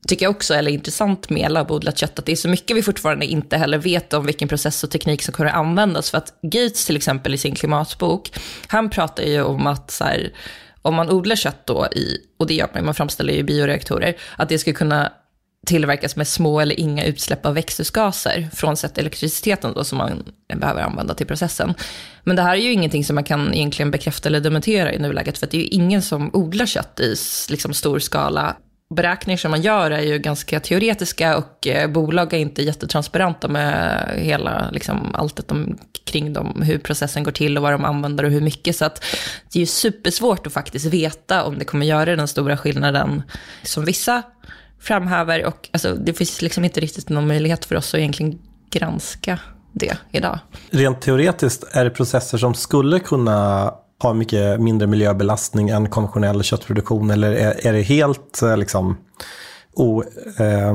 tycker 0.09 0.26
jag 0.26 0.31
också 0.31 0.55
eller 0.55 0.71
intressant 0.71 1.31
med 1.31 1.52
labbodlat 1.52 1.99
kött, 1.99 2.19
att 2.19 2.26
det 2.26 2.33
är 2.33 2.37
så 2.37 2.49
mycket 2.49 2.76
vi 2.76 2.83
fortfarande 2.83 3.26
inte 3.26 3.57
heller 3.57 3.78
vet 3.78 4.12
om 4.12 4.26
vilken 4.26 4.49
process 4.49 4.85
och 4.85 4.90
teknik 4.90 5.23
som 5.23 5.35
kommer 5.35 5.50
att 5.50 5.57
användas. 5.57 6.11
För 6.11 6.19
att 6.19 6.35
Gates 6.43 6.87
till 6.87 6.97
exempel 6.97 7.35
i 7.35 7.38
sin 7.38 7.55
klimatbok, 7.55 8.31
han 8.66 8.90
pratar 8.90 9.23
ju 9.23 9.43
om 9.43 9.66
att 9.66 9.90
så 9.90 10.05
här, 10.05 10.33
om 10.87 10.95
man 10.95 11.11
odlar 11.11 11.37
kött 11.37 11.66
då 11.66 11.87
i, 11.87 12.19
och 12.38 12.47
det 12.47 12.55
gör 12.55 12.69
man, 12.75 12.85
man 12.85 12.95
framställer 12.95 13.33
ju 13.33 13.43
bioreaktorer, 13.43 14.16
att 14.37 14.49
det 14.49 14.59
ska 14.59 14.73
kunna 14.73 15.12
tillverkas 15.66 16.16
med 16.16 16.28
små 16.28 16.61
eller 16.61 16.81
inga 16.81 17.05
utsläpp 17.05 17.47
av 17.47 17.55
växthusgaser, 17.55 18.49
frånsett 18.55 18.99
elektriciteten 18.99 19.73
då 19.75 19.85
som 19.85 19.99
man 19.99 20.25
behöver 20.57 20.83
använda 20.83 21.14
till 21.14 21.26
processen. 21.26 21.75
Men 22.25 22.37
det 22.37 22.43
här 22.43 22.57
är 22.57 22.61
ju 22.61 22.73
ingenting 22.73 23.05
som 23.05 23.14
man 23.14 23.25
kan 23.25 23.55
egentligen 23.55 23.90
bekräfta 23.90 24.28
eller 24.28 24.40
dementera 24.40 24.93
i 24.93 24.99
nuläget, 24.99 25.38
för 25.38 25.47
det 25.47 25.57
är 25.57 25.61
ju 25.61 25.66
ingen 25.66 26.02
som 26.02 26.31
odlar 26.33 26.66
kött 26.66 27.00
i 27.00 27.14
liksom, 27.50 27.75
stor 27.75 27.99
skala 27.99 28.57
beräkningar 28.88 29.37
som 29.37 29.50
man 29.50 29.62
gör 29.62 29.90
är 29.90 30.02
ju 30.02 30.19
ganska 30.19 30.61
teoretiska 30.61 31.37
och 31.37 31.66
eh, 31.66 31.90
bolag 31.90 32.33
är 32.33 32.38
inte 32.38 32.62
jättetransparenta 32.62 33.49
med 33.49 34.05
hela, 34.16 34.71
liksom, 34.71 35.14
allt 35.14 35.49
de, 35.49 35.78
kring 36.05 36.33
dem, 36.33 36.62
hur 36.62 36.78
processen 36.78 37.23
går 37.23 37.33
till 37.33 37.57
och 37.57 37.62
vad 37.62 37.73
de 37.73 37.85
använder 37.85 38.25
och 38.25 38.31
hur 38.31 38.40
mycket. 38.40 38.76
Så 38.76 38.85
att 38.85 39.05
det 39.52 39.59
är 39.59 39.61
ju 39.61 39.66
supersvårt 39.66 40.47
att 40.47 40.52
faktiskt 40.52 40.87
veta 40.87 41.45
om 41.45 41.59
det 41.59 41.64
kommer 41.64 41.87
göra 41.87 42.16
den 42.16 42.28
stora 42.28 42.57
skillnaden 42.57 43.23
som 43.62 43.85
vissa 43.85 44.23
framhäver. 44.81 45.45
Och 45.45 45.69
alltså, 45.73 45.95
det 45.95 46.12
finns 46.12 46.43
liksom 46.43 46.64
inte 46.64 46.81
riktigt 46.81 47.09
någon 47.09 47.26
möjlighet 47.26 47.64
för 47.64 47.76
oss 47.76 47.95
att 47.95 47.99
egentligen 47.99 48.38
granska 48.71 49.38
det 49.73 49.97
idag. 50.11 50.38
Rent 50.71 51.00
teoretiskt 51.00 51.64
är 51.73 51.85
det 51.85 51.90
processer 51.90 52.38
som 52.38 52.55
skulle 52.55 53.00
kunna 53.00 53.73
har 53.99 54.15
mycket 54.15 54.61
mindre 54.61 54.88
miljöbelastning 54.88 55.69
än 55.69 55.88
konventionell 55.88 56.43
köttproduktion? 56.43 57.11
Eller 57.11 57.33
är, 57.33 57.67
är 57.67 57.73
det 57.73 57.83
helt 57.83 58.43
eh, 58.43 58.57
liksom, 58.57 58.97
o, 59.75 60.03
eh, 60.38 60.75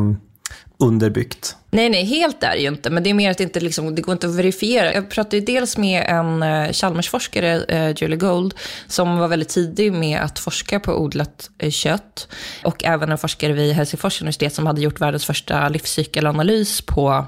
underbyggt? 0.80 1.56
Nej, 1.74 1.90
nej, 1.90 2.06
helt 2.06 2.44
är 2.44 2.51
det 2.51 2.58
ju 2.58 2.68
inte. 2.68 2.90
Men 2.90 3.04
det 3.04 3.10
är 3.10 3.13
mer 3.13 3.32
att 3.32 3.38
det 3.38 3.44
inte 3.44 3.60
liksom, 3.60 3.96
det 3.96 4.01
går 4.01 4.13
inte 4.13 4.28
att 4.28 4.36
verifiera. 4.36 4.94
Jag 4.94 5.10
pratade 5.10 5.38
ju 5.38 5.46
dels 5.46 5.78
med 5.78 6.06
en 6.08 6.44
eh, 6.44 6.72
Chalmersforskare, 6.72 7.63
eh, 7.63 7.94
Julie 7.98 8.18
Gold, 8.18 8.54
som 8.88 9.18
var 9.18 9.28
väldigt 9.28 9.50
tidig 9.50 9.94
med 9.94 10.20
att 10.22 10.40
forska 10.40 10.80
på 10.80 11.01
odlat 11.01 11.50
kött. 11.70 12.28
Och 12.63 12.84
även 12.84 13.12
en 13.12 13.18
forskare 13.18 13.54
vid 13.54 13.74
Helsingfors 13.74 14.22
universitet 14.22 14.54
som 14.54 14.68
hade 14.68 14.82
gjort 14.82 15.01
världens 15.01 15.25
första 15.25 15.70
livscykelanalys 15.70 16.82
på 16.82 17.25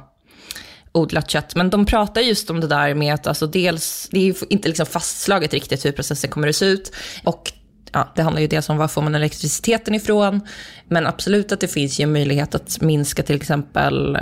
odlat 0.94 1.30
kött. 1.30 1.56
Men 1.56 1.70
de 1.70 1.86
pratar 1.86 2.22
just 2.22 2.50
om 2.50 2.60
det 2.60 2.68
där 2.68 2.94
med 2.94 3.14
att 3.14 3.28
alltså 3.28 3.48
dels, 3.48 4.08
det 4.12 4.30
är 4.30 4.54
inte 4.54 4.68
liksom 4.68 4.86
fastslaget 4.86 5.54
riktigt 5.54 5.86
hur 5.86 5.92
processen 5.92 6.30
kommer 6.30 6.48
att 6.48 6.56
se 6.56 6.66
ut. 6.66 6.92
Och 7.24 7.52
ja, 7.92 8.12
det 8.16 8.22
handlar 8.22 8.42
ju 8.42 8.48
dels 8.48 8.70
om 8.70 8.78
var 8.78 8.88
får 8.88 9.02
man 9.02 9.16
elektriciteten 9.16 9.96
ifrån. 9.96 10.42
Men 10.88 11.08
absolut 11.08 11.52
att 11.52 11.60
det 11.60 11.68
finns 11.68 12.00
ju 12.00 12.04
en 12.04 12.14
möjlighet 12.14 12.56
att 12.56 12.82
minska 12.82 13.24
till 13.24 13.36
exempel 13.36 14.16
eh, 14.16 14.22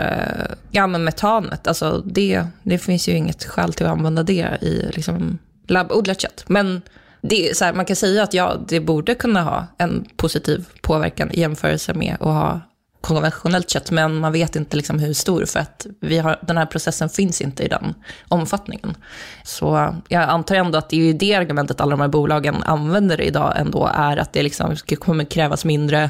ja, 0.72 0.88
men 0.88 1.04
metanet. 1.04 1.68
Alltså 1.68 2.04
det, 2.06 2.44
det 2.63 2.78
finns 2.78 3.10
ju 3.10 3.12
inget 3.12 3.44
skäl 3.44 3.74
till 3.74 3.86
att 3.86 3.92
använda 3.92 4.24
det 4.24 4.58
i 4.62 4.90
liksom, 4.94 5.38
labbodlat 5.68 6.22
kött. 6.22 6.44
Men 6.48 6.82
det 7.22 7.58
så 7.58 7.66
här, 7.66 7.74
man 7.74 7.86
kan 7.86 7.96
säga 7.96 8.24
att 8.24 8.34
ja, 8.34 8.58
det 8.68 8.80
borde 8.80 9.16
kunna 9.16 9.44
ha 9.44 9.68
en 9.78 10.06
positiv 10.16 10.66
påverkan 10.82 11.32
i 11.32 11.40
jämförelse 11.40 11.94
med 11.94 12.13
att 12.13 12.28
ha 12.28 12.62
konventionellt 13.01 13.70
kött, 13.70 13.91
men 13.91 14.15
man 14.15 14.31
vet 14.31 14.55
inte 14.55 14.77
liksom 14.77 15.00
hur 15.00 15.13
stor, 15.13 15.46
för 15.46 15.60
att 15.60 15.88
vi 16.01 16.17
har, 16.17 16.39
den 16.41 16.58
här 16.58 16.65
processen 16.65 17.10
finns 17.10 17.41
inte 17.41 17.63
i 17.63 17.67
den 17.67 17.96
omfattningen. 18.27 18.98
Så 19.43 19.96
jag 20.08 20.24
antar 20.24 20.55
ändå 20.55 20.77
att 20.77 20.89
det 20.89 21.10
är 21.10 21.13
det 21.13 21.36
argumentet 21.36 21.81
alla 21.81 21.91
de 21.91 22.01
här 22.01 22.08
bolagen 22.08 22.63
använder 22.63 23.22
idag 23.22 23.53
ändå, 23.58 23.89
är 23.93 24.17
att 24.17 24.34
det 24.34 24.43
liksom 24.43 24.75
kommer 25.00 25.24
krävas 25.24 25.65
mindre 25.65 26.10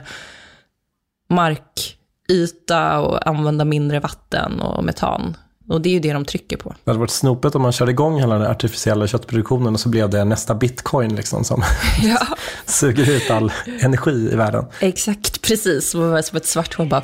markyta 1.30 3.00
och 3.00 3.28
använda 3.28 3.66
mindre 3.66 4.00
vatten 4.00 4.62
och 4.62 4.84
metan. 4.84 5.38
Och 5.72 5.82
det 5.82 5.90
är 5.90 5.94
ju 5.94 6.00
det 6.00 6.14
de 6.14 6.26
trycker 6.26 6.58
på. 6.58 6.76
Det 6.84 6.92
hade 6.92 7.00
varit 7.00 7.12
snopet 7.12 7.56
om 7.56 7.62
man 7.62 7.72
körde 7.72 7.92
igång 7.92 8.20
hela 8.20 8.38
den 8.38 8.48
artificiella 8.48 9.08
köttproduktionen 9.08 9.74
och 9.74 9.80
så 9.80 9.90
blev 9.90 10.10
det 10.10 10.26
nästa 10.26 10.56
bitcoin 10.56 11.16
liksom 11.16 11.44
som 11.44 11.64
ja. 12.02 12.28
suger 12.66 13.10
ut 13.10 13.32
all 13.32 13.52
energi 13.82 14.30
i 14.32 14.36
världen. 14.36 14.66
Exakt, 14.80 15.42
precis. 15.42 15.90
Som 15.90 16.16
ett 16.16 16.46
svart 16.46 16.74
hål 16.74 16.88
bara... 16.88 17.02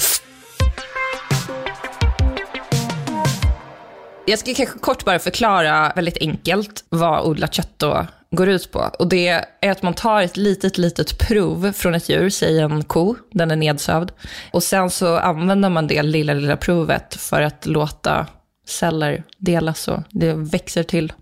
Jag 4.25 4.39
ska 4.39 4.53
kanske 4.53 4.79
kort 4.79 5.05
bara 5.05 5.19
förklara 5.19 5.91
väldigt 5.95 6.17
enkelt 6.17 6.83
vad 6.89 7.25
odlat 7.25 7.53
kött 7.53 7.73
då 7.77 8.07
går 8.31 8.49
ut 8.49 8.71
på. 8.71 8.79
Och 8.99 9.07
det 9.07 9.27
är 9.61 9.71
att 9.71 9.83
man 9.83 9.93
tar 9.93 10.21
ett 10.21 10.37
litet, 10.37 10.77
litet 10.77 11.19
prov 11.19 11.71
från 11.71 11.95
ett 11.95 12.09
djur, 12.09 12.29
säg 12.29 12.59
en 12.59 12.83
ko, 12.83 13.15
den 13.31 13.51
är 13.51 13.55
nedsövd. 13.55 14.11
Och 14.53 14.63
sen 14.63 14.89
så 14.89 15.17
använder 15.17 15.69
man 15.69 15.87
det 15.87 16.03
lilla, 16.03 16.33
lilla 16.33 16.57
provet 16.57 17.15
för 17.15 17.41
att 17.41 17.65
låta 17.65 18.27
celler 18.67 19.23
delas 19.37 19.87
och 19.87 20.03
det 20.09 20.33
växer 20.33 20.83
till 20.83 21.13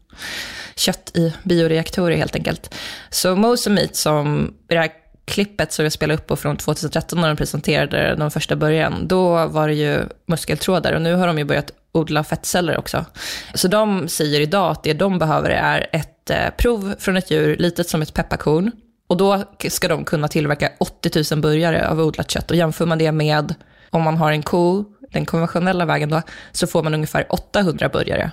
kött 0.75 1.11
i 1.13 1.33
bioreaktorer 1.43 2.17
helt 2.17 2.35
enkelt. 2.35 2.75
Så 3.09 3.35
Mose 3.35 3.69
Meat 3.69 3.95
som 3.95 4.53
i 4.69 4.73
det 4.73 4.79
här 4.79 4.91
klippet 5.25 5.73
som 5.73 5.85
jag 5.85 5.91
spelade 5.91 6.19
upp 6.19 6.27
på 6.27 6.35
från 6.35 6.57
2013 6.57 7.21
när 7.21 7.27
de 7.27 7.37
presenterade 7.37 8.15
den 8.15 8.31
första 8.31 8.55
början, 8.55 9.07
då 9.07 9.47
var 9.47 9.67
det 9.67 9.73
ju 9.73 9.99
muskeltrådar 10.25 10.93
och 10.93 11.01
nu 11.01 11.15
har 11.15 11.27
de 11.27 11.37
ju 11.37 11.43
börjat 11.43 11.71
odla 11.91 12.23
fettceller 12.23 12.77
också. 12.77 13.05
Så 13.53 13.67
de 13.67 14.07
säger 14.07 14.41
idag 14.41 14.71
att 14.71 14.83
det 14.83 14.93
de 14.93 15.19
behöver 15.19 15.49
är 15.49 15.87
ett 15.91 16.29
eh, 16.29 16.49
prov 16.57 16.95
från 16.99 17.17
ett 17.17 17.31
djur, 17.31 17.57
litet 17.57 17.89
som 17.89 18.01
ett 18.01 18.13
pepparkorn. 18.13 18.71
Och 19.07 19.17
då 19.17 19.43
ska 19.69 19.87
de 19.87 20.05
kunna 20.05 20.27
tillverka 20.27 20.71
80 20.79 21.35
000 21.35 21.41
burgare 21.41 21.89
av 21.89 21.99
odlat 21.99 22.31
kött. 22.31 22.51
Och 22.51 22.57
jämför 22.57 22.85
man 22.85 22.97
det 22.97 23.11
med 23.11 23.55
om 23.89 24.01
man 24.01 24.17
har 24.17 24.31
en 24.31 24.43
ko 24.43 24.85
den 25.15 25.25
konventionella 25.25 25.85
vägen 25.85 26.09
då, 26.09 26.21
så 26.51 26.67
får 26.67 26.83
man 26.83 26.93
ungefär 26.93 27.25
800 27.29 27.89
burgare. 27.89 28.31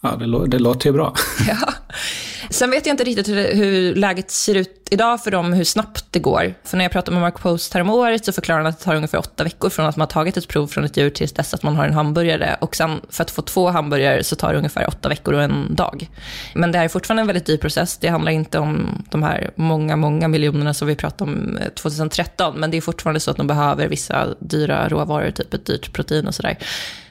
Ja, 0.00 0.16
det, 0.16 0.48
det 0.48 0.58
låter 0.58 0.86
ju 0.86 0.92
bra. 0.92 1.14
ja. 1.48 1.74
Sen 2.50 2.70
vet 2.70 2.86
jag 2.86 2.92
inte 2.92 3.04
riktigt 3.04 3.28
hur, 3.28 3.54
hur, 3.54 3.94
läget 3.94 4.30
ser 4.30 4.54
ut 4.54 4.88
idag 4.90 5.24
för 5.24 5.30
dem, 5.30 5.52
hur 5.52 5.64
snabbt 5.64 6.04
det 6.10 6.18
går. 6.18 6.54
För 6.64 6.76
när 6.76 6.84
jag 6.84 6.92
pratade 6.92 7.12
med 7.12 7.20
Mark 7.20 7.38
Post 7.38 7.74
häromåret 7.74 8.24
så 8.24 8.32
förklarade 8.32 8.64
han 8.64 8.72
att 8.72 8.78
det 8.78 8.84
tar 8.84 8.94
ungefär 8.94 9.18
åtta 9.18 9.44
veckor 9.44 9.70
från 9.70 9.86
att 9.86 9.96
man 9.96 10.00
har 10.00 10.10
tagit 10.10 10.36
ett 10.36 10.48
prov 10.48 10.66
från 10.66 10.84
ett 10.84 10.96
djur 10.96 11.10
tills 11.10 11.32
dess 11.32 11.54
att 11.54 11.62
man 11.62 11.76
har 11.76 11.86
en 11.86 11.94
hamburgare. 11.94 12.56
Och 12.60 12.76
sen 12.76 13.00
för 13.10 13.24
att 13.24 13.30
få 13.30 13.42
två 13.42 13.68
hamburgare 13.68 14.24
så 14.24 14.36
tar 14.36 14.52
det 14.52 14.58
ungefär 14.58 14.88
åtta 14.88 15.08
veckor 15.08 15.34
och 15.34 15.42
en 15.42 15.74
dag. 15.74 16.08
Men 16.54 16.72
det 16.72 16.78
här 16.78 16.84
är 16.84 16.88
fortfarande 16.88 17.20
en 17.20 17.26
väldigt 17.26 17.46
dyr 17.46 17.56
process. 17.56 17.98
Det 17.98 18.08
handlar 18.08 18.32
inte 18.32 18.58
om 18.58 19.02
de 19.10 19.22
här 19.22 19.50
många, 19.56 19.96
många 19.96 20.28
miljonerna 20.28 20.74
som 20.74 20.88
vi 20.88 20.96
pratade 20.96 21.30
om 21.30 21.56
eh, 21.56 21.68
2013. 21.68 22.60
Men 22.60 22.70
det 22.70 22.76
är 22.76 22.80
fortfarande 22.80 23.20
så 23.20 23.30
att 23.30 23.36
de 23.36 23.46
behöver 23.46 23.88
vissa 23.88 24.34
dyra 24.40 24.88
råvaror, 24.88 25.30
typ 25.30 25.54
ett 25.54 25.66
dyrt 25.66 25.92
protein 25.92 26.26
och 26.26 26.34
sådär. 26.34 26.58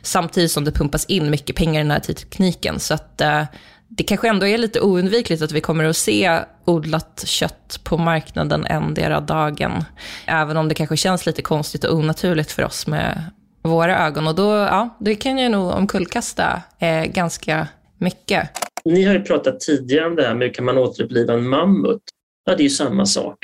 Samtidigt 0.02 0.52
som 0.52 0.66
det 0.66 0.72
pumpas 0.72 1.06
in 1.06 1.30
mycket 1.30 1.56
pengar 1.56 1.82
i 1.82 1.84
den 1.84 1.92
här 1.92 2.00
tekniken. 2.00 2.80
Så 2.80 2.94
att 2.94 3.22
eh, 3.22 3.44
det 3.88 4.04
kanske 4.04 4.30
ändå 4.30 4.48
är 4.48 4.58
lite 4.58 4.82
oundvikligt 4.82 5.42
att 5.42 5.52
vi 5.52 5.62
kommer 5.62 5.84
att 5.84 5.98
se 5.98 6.40
odlat 6.66 7.24
kött 7.26 7.80
på 7.84 7.98
marknaden 7.98 8.66
endera 8.66 9.20
dagen. 9.20 9.84
Även 10.26 10.58
om 10.58 10.68
det 10.68 10.76
kanske 10.76 10.98
känns 10.98 11.26
lite 11.26 11.42
konstigt 11.42 11.84
och 11.84 11.96
onaturligt 11.96 12.52
för 12.52 12.64
oss 12.64 12.88
med 12.88 13.24
våra 13.62 14.06
ögon. 14.06 14.28
Och 14.28 14.36
då, 14.36 14.52
ja, 14.52 14.98
det 15.00 15.16
kan 15.16 15.38
ju 15.38 15.50
nog 15.50 15.72
omkullkasta 15.72 16.62
eh, 16.80 17.04
ganska 17.04 17.68
mycket. 17.98 18.50
Ni 18.86 19.04
har 19.04 19.14
ju 19.14 19.22
pratat 19.22 19.60
tidigare 19.60 20.08
om 20.08 20.16
det 20.16 20.24
här 20.24 20.34
med 20.34 20.48
hur 20.48 20.54
kan 20.54 20.66
man 20.66 20.78
återuppliva 20.78 21.34
en 21.34 21.48
mammut? 21.48 22.02
Ja, 22.46 22.56
det 22.56 22.62
är 22.62 22.64
ju 22.64 22.70
samma 22.70 23.06
sak 23.06 23.38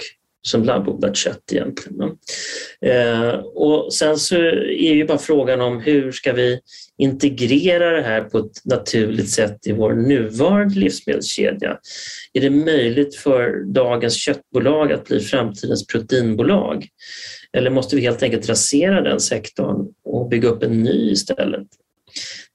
som 0.47 0.63
labbodlat 0.63 1.15
kött 1.15 1.51
egentligen. 1.51 2.09
Eh, 2.81 3.29
och 3.33 3.93
sen 3.93 4.17
så 4.17 4.35
är 4.35 4.93
ju 4.93 5.05
bara 5.05 5.17
frågan 5.17 5.61
om 5.61 5.79
hur 5.79 6.11
ska 6.11 6.33
vi 6.33 6.59
integrera 6.97 7.91
det 7.91 8.01
här 8.01 8.21
på 8.21 8.37
ett 8.37 8.65
naturligt 8.65 9.29
sätt 9.29 9.67
i 9.67 9.71
vår 9.71 9.93
nuvarande 9.93 10.79
livsmedelskedja? 10.79 11.77
Är 12.33 12.41
det 12.41 12.49
möjligt 12.49 13.15
för 13.15 13.73
dagens 13.73 14.15
köttbolag 14.15 14.91
att 14.91 15.05
bli 15.05 15.19
framtidens 15.19 15.87
proteinbolag? 15.87 16.87
Eller 17.57 17.69
måste 17.69 17.95
vi 17.95 18.01
helt 18.01 18.23
enkelt 18.23 18.49
rasera 18.49 19.01
den 19.01 19.19
sektorn 19.19 19.87
och 20.05 20.29
bygga 20.29 20.49
upp 20.49 20.63
en 20.63 20.83
ny 20.83 21.11
istället? 21.11 21.67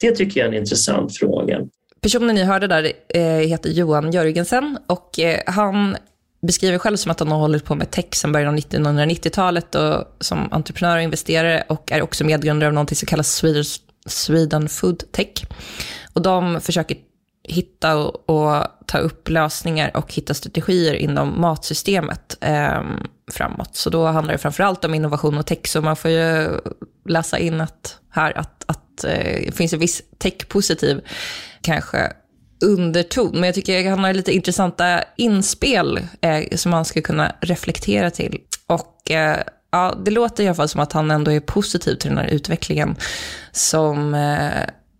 Det 0.00 0.10
tycker 0.10 0.40
jag 0.40 0.48
är 0.48 0.52
en 0.52 0.58
intressant 0.58 1.16
fråga. 1.16 1.60
Personen 2.00 2.34
ni 2.34 2.44
hörde 2.44 2.66
där 2.66 2.92
eh, 3.08 3.22
heter 3.22 3.70
Johan 3.70 4.10
Jörgensen 4.12 4.78
och 4.86 5.18
eh, 5.18 5.40
han 5.46 5.96
beskriver 6.40 6.78
själv 6.78 6.96
som 6.96 7.10
att 7.10 7.20
han 7.20 7.30
har 7.30 7.38
hållit 7.38 7.64
på 7.64 7.74
med 7.74 7.90
tech 7.90 8.14
sedan 8.14 8.32
början 8.32 8.48
av 8.48 8.60
1990-talet 8.60 9.74
och 9.74 10.16
som 10.20 10.52
entreprenör 10.52 10.96
och 10.96 11.02
investerare 11.02 11.64
och 11.68 11.92
är 11.92 12.02
också 12.02 12.24
medgrundare 12.24 12.68
av 12.68 12.74
något 12.74 12.96
som 12.96 13.06
kallas 13.06 13.34
Sweden, 13.34 13.64
Sweden 14.06 14.68
Food 14.68 15.12
Tech. 15.12 15.44
Och 16.12 16.22
de 16.22 16.60
försöker 16.60 16.96
hitta 17.42 17.96
och, 17.96 18.30
och, 18.30 18.64
ta 18.86 18.98
upp 18.98 19.28
lösningar 19.28 19.96
och 19.96 20.14
hitta 20.14 20.34
strategier 20.34 20.94
inom 20.94 21.40
matsystemet 21.40 22.36
eh, 22.40 22.82
framåt. 23.32 23.76
Så 23.76 23.90
då 23.90 24.06
handlar 24.06 24.32
det 24.32 24.38
framförallt 24.38 24.84
om 24.84 24.94
innovation 24.94 25.38
och 25.38 25.46
tech, 25.46 25.66
så 25.66 25.82
man 25.82 25.96
får 25.96 26.10
ju 26.10 26.48
läsa 27.08 27.38
in 27.38 27.60
att 27.60 27.98
här 28.10 28.38
att, 28.38 28.64
att 28.66 29.04
eh, 29.04 29.44
det 29.46 29.54
finns 29.54 29.72
en 29.72 29.78
viss 29.78 30.02
tech-positiv 30.18 31.00
kanske 31.60 32.12
underton. 32.60 33.30
Men 33.32 33.42
jag 33.42 33.54
tycker 33.54 33.90
han 33.90 34.04
har 34.04 34.12
lite 34.12 34.32
intressanta 34.32 35.04
inspel 35.16 36.00
eh, 36.20 36.56
som 36.56 36.70
man 36.70 36.84
ska 36.84 37.00
kunna 37.00 37.32
reflektera 37.40 38.10
till. 38.10 38.40
Och 38.66 39.10
eh, 39.10 39.38
ja, 39.70 39.94
det 40.04 40.10
låter 40.10 40.44
i 40.44 40.46
alla 40.46 40.54
fall 40.54 40.68
som 40.68 40.80
att 40.80 40.92
han 40.92 41.10
ändå 41.10 41.32
är 41.32 41.40
positiv 41.40 41.94
till 41.94 42.08
den 42.10 42.18
här 42.18 42.26
utvecklingen 42.26 42.96
som 43.52 44.14
eh, 44.14 44.50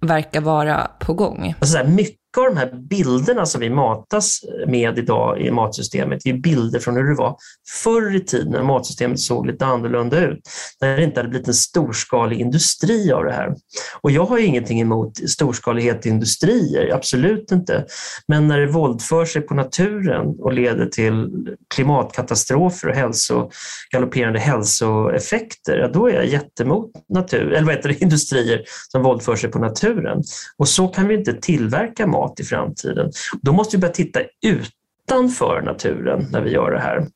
verkar 0.01 0.41
vara 0.41 0.91
på 0.99 1.15
gång. 1.15 1.55
Alltså 1.61 1.85
mycket 1.85 2.19
mycket 2.39 2.49
av 2.49 2.55
de 2.55 2.61
här 2.61 2.89
bilderna 2.89 3.47
som 3.47 3.61
vi 3.61 3.71
matas 3.71 4.41
med 4.67 4.99
idag 4.99 5.41
i 5.41 5.51
matsystemet 5.51 6.27
är 6.27 6.33
bilder 6.33 6.79
från 6.79 6.97
hur 6.97 7.05
det 7.05 7.15
var 7.15 7.37
förr 7.85 8.17
i 8.17 8.21
tiden 8.21 8.53
när 8.53 8.63
matsystemet 8.63 9.21
såg 9.21 9.47
lite 9.47 9.67
annorlunda 9.67 10.21
ut. 10.21 10.41
När 10.81 10.97
det 10.97 11.05
inte 11.05 11.21
hade 11.21 11.29
blivit 11.29 11.49
en 11.49 11.55
storskalig 11.55 12.41
industri 12.41 13.13
av 13.13 13.25
det 13.25 13.33
här. 13.33 13.55
Och 14.01 14.11
jag 14.11 14.25
har 14.25 14.39
ju 14.39 14.45
ingenting 14.45 14.81
emot 14.81 15.31
storskalighet 15.31 16.07
i 16.07 16.09
industrier, 16.09 16.95
absolut 16.95 17.53
inte. 17.53 17.85
Men 18.29 18.49
när 18.49 18.61
det 18.61 18.67
våldför 18.67 19.25
sig 19.25 19.43
på 19.43 19.55
naturen 19.55 20.27
och 20.39 20.53
leder 20.53 20.87
till 20.87 21.29
klimatkatastrofer 21.75 22.89
och 22.89 22.95
hälso, 22.95 23.51
galopperande 23.93 24.39
hälsoeffekter, 24.39 25.79
ja, 25.79 25.89
då 25.89 26.09
är 26.09 26.15
jag 26.15 26.27
jättemot 26.27 26.91
natur, 27.09 27.53
eller 27.53 27.67
vad 27.67 27.75
heter 27.75 27.89
det, 27.89 28.01
industrier 28.03 28.63
som 28.93 29.03
våldför 29.03 29.37
sig 29.37 29.51
på 29.51 29.59
naturen. 29.59 30.23
Och 30.57 30.69
så 30.69 30.89
kan 30.89 31.09
vi 31.09 31.15
inte 31.15 31.33
tillverka 31.33 32.07
mat 32.07 32.28
mat 32.29 32.41
i 32.41 32.45
framtiden. 32.45 33.11
Då 33.43 33.53
måste 33.53 33.77
vi 33.77 33.81
börja 33.81 33.95
titta 33.95 34.21
utanför 34.47 35.63
naturen 35.63 36.27
när 36.33 36.41
vi 36.41 36.51
gör 36.51 36.71
det 36.71 36.81
här. 36.81 37.07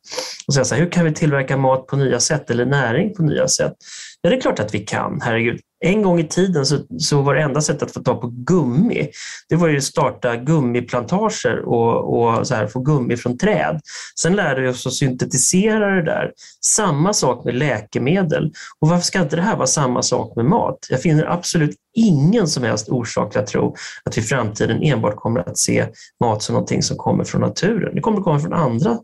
Och 0.47 0.54
säga 0.54 0.64
så 0.64 0.75
här, 0.75 0.83
hur 0.83 0.90
kan 0.90 1.04
vi 1.04 1.12
tillverka 1.14 1.57
mat 1.57 1.87
på 1.87 1.97
nya 1.97 2.21
sätt 2.21 2.50
eller 2.50 2.66
näring 2.66 3.14
på 3.14 3.23
nya 3.23 3.49
sätt? 3.49 3.73
Ja, 4.21 4.31
det 4.31 4.37
är 4.37 4.40
klart 4.40 4.59
att 4.59 4.75
vi 4.75 4.78
kan, 4.78 5.21
herregud. 5.23 5.61
En 5.85 6.03
gång 6.03 6.21
i 6.21 6.29
tiden 6.29 6.67
så, 6.67 6.79
så 6.99 7.23
var 7.23 7.35
det 7.35 7.43
enda 7.43 7.61
sättet 7.61 7.83
att 7.83 7.95
få 7.95 8.01
tag 8.01 8.21
på 8.21 8.27
gummi, 8.29 9.09
det 9.49 9.57
var 9.57 9.69
ju 9.69 9.77
att 9.77 9.85
starta 9.85 10.37
gummiplantager 10.37 11.59
och, 11.59 12.19
och 12.19 12.47
så 12.47 12.55
här, 12.55 12.67
få 12.67 12.81
gummi 12.81 13.17
från 13.17 13.39
träd. 13.39 13.81
Sen 14.21 14.37
lärde 14.37 14.61
vi 14.61 14.69
oss 14.69 14.87
att 14.87 14.93
syntetisera 14.93 15.91
det 15.91 16.03
där. 16.03 16.33
Samma 16.65 17.12
sak 17.12 17.45
med 17.45 17.55
läkemedel. 17.55 18.53
Och 18.81 18.89
varför 18.89 19.05
ska 19.05 19.21
inte 19.21 19.37
det 19.37 19.43
här 19.43 19.57
vara 19.57 19.67
samma 19.67 20.03
sak 20.03 20.37
med 20.37 20.45
mat? 20.45 20.87
Jag 20.91 21.02
finner 21.02 21.25
absolut 21.25 21.76
ingen 21.95 22.49
som 22.49 22.63
helst 22.63 22.89
orsak 22.89 23.37
att 23.37 23.47
tro 23.47 23.76
att 24.04 24.17
vi 24.19 24.21
i 24.21 24.25
framtiden 24.25 24.83
enbart 24.83 25.17
kommer 25.17 25.41
att 25.41 25.59
se 25.59 25.87
mat 26.21 26.43
som 26.43 26.52
någonting 26.52 26.83
som 26.83 26.97
kommer 26.97 27.25
från 27.25 27.41
naturen. 27.41 27.95
Det 27.95 28.00
kommer 28.00 28.19
att 28.19 28.25
komma 28.25 28.41
från 28.41 28.52
andra, 28.52 28.99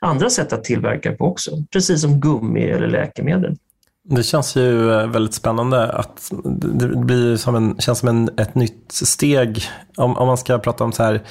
andra 0.00 0.30
sätt 0.30 0.52
att 0.52 0.64
tillverka 0.64 1.12
på 1.12 1.24
också, 1.24 1.50
precis 1.72 2.00
som 2.00 2.20
gummi 2.20 2.62
eller 2.62 2.88
läkemedel. 2.88 3.56
Det 4.04 4.22
känns 4.22 4.56
ju 4.56 4.92
eh, 4.92 5.06
väldigt 5.06 5.34
spännande 5.34 5.92
att 5.92 6.32
det 6.44 6.86
blir 6.86 7.36
som 7.36 7.54
en, 7.54 7.76
känns 7.78 7.98
som 7.98 8.08
en, 8.08 8.30
ett 8.36 8.54
nytt 8.54 8.92
steg. 8.92 9.64
Om, 9.96 10.16
om 10.16 10.26
man 10.26 10.38
ska 10.38 10.58
prata 10.58 10.84
om 10.84 10.92
så 10.92 11.02
här, 11.02 11.22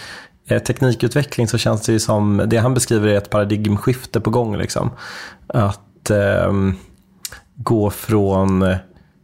eh, 0.47 0.61
teknikutveckling 0.63 1.47
så 1.47 1.57
känns 1.57 1.81
det 1.81 1.91
ju 1.91 1.99
som, 1.99 2.43
det 2.47 2.57
han 2.57 2.73
beskriver 2.73 3.07
är 3.07 3.17
ett 3.17 3.29
paradigmskifte 3.29 4.19
på 4.19 4.29
gång. 4.29 4.57
Liksom. 4.57 4.91
Att 5.47 6.09
eh, 6.09 6.53
gå 7.55 7.89
från 7.89 8.61
eh, 8.61 8.77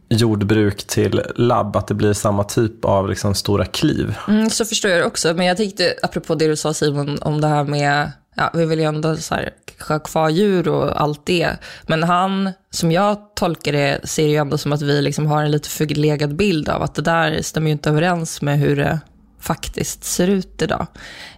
jordbruk 0.08 0.86
till 0.86 1.22
labb, 1.36 1.76
att 1.76 1.86
det 1.86 1.94
blir 1.94 2.12
samma 2.12 2.44
typ 2.44 2.84
av 2.84 3.08
liksom, 3.08 3.34
stora 3.34 3.64
kliv. 3.64 4.14
Mm, 4.28 4.50
så 4.50 4.64
förstår 4.64 4.90
jag 4.90 5.00
det 5.00 5.06
också, 5.06 5.34
men 5.34 5.46
jag 5.46 5.56
tänkte 5.56 5.94
apropå 6.02 6.34
det 6.34 6.48
du 6.48 6.56
sa 6.56 6.74
Simon 6.74 7.18
om 7.22 7.40
det 7.40 7.48
här 7.48 7.64
med 7.64 8.12
ja, 8.38 8.50
vi 8.54 8.66
vill 8.66 8.78
ju 8.78 8.84
ändå 8.84 9.16
så 9.16 9.34
här, 9.34 9.50
ha 9.88 9.98
kvar 9.98 10.28
djur 10.28 10.68
och 10.68 11.00
allt 11.00 11.26
det. 11.26 11.50
Men 11.86 12.02
han, 12.02 12.52
som 12.70 12.92
jag 12.92 13.16
tolkar 13.34 13.72
det, 13.72 14.08
ser 14.08 14.26
ju 14.26 14.36
ändå 14.36 14.58
som 14.58 14.72
att 14.72 14.82
vi 14.82 15.02
liksom 15.02 15.26
har 15.26 15.42
en 15.42 15.50
lite 15.50 15.68
förlegad 15.68 16.36
bild 16.36 16.68
av 16.68 16.82
att 16.82 16.94
det 16.94 17.02
där 17.02 17.42
stämmer 17.42 17.66
ju 17.66 17.72
inte 17.72 17.90
överens 17.90 18.42
med 18.42 18.58
hur 18.58 18.76
det 18.76 19.00
faktiskt 19.40 20.04
ser 20.04 20.28
ut 20.28 20.62
idag. 20.62 20.86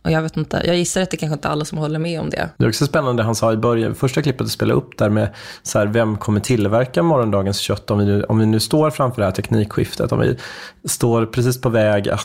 Och 0.05 0.11
jag 0.11 0.23
vet 0.23 0.37
inte, 0.37 0.63
jag 0.65 0.77
gissar 0.77 1.03
att 1.03 1.11
det 1.11 1.17
kanske 1.17 1.35
inte 1.35 1.49
är 1.49 1.53
alla 1.53 1.65
som 1.65 1.79
håller 1.79 1.99
med 1.99 2.21
om 2.21 2.31
det. 2.31 2.51
Det 2.57 2.65
är 2.65 2.69
också 2.69 2.87
spännande 2.87 3.23
det 3.23 3.27
han 3.27 3.35
sa 3.35 3.53
i 3.53 3.57
början, 3.57 3.95
första 3.95 4.23
klippet 4.23 4.47
du 4.47 4.51
spelade 4.51 4.79
upp 4.79 4.99
där 4.99 5.09
med 5.09 5.35
så 5.63 5.79
här, 5.79 5.87
vem 5.87 6.17
kommer 6.17 6.41
tillverka 6.41 7.03
morgondagens 7.03 7.59
kött 7.59 7.91
om 7.91 7.99
vi, 7.99 8.05
nu, 8.05 8.25
om 8.25 8.39
vi 8.39 8.47
nu 8.47 8.61
står 8.61 8.91
framför 8.91 9.23
det 9.23 9.27
här 9.27 9.33
teknikskiftet, 9.33 10.13
om 10.13 10.21
vi 10.21 10.37
står 10.85 11.27
precis 11.27 11.61
på 11.61 11.69
väg 11.69 12.09
att 12.09 12.25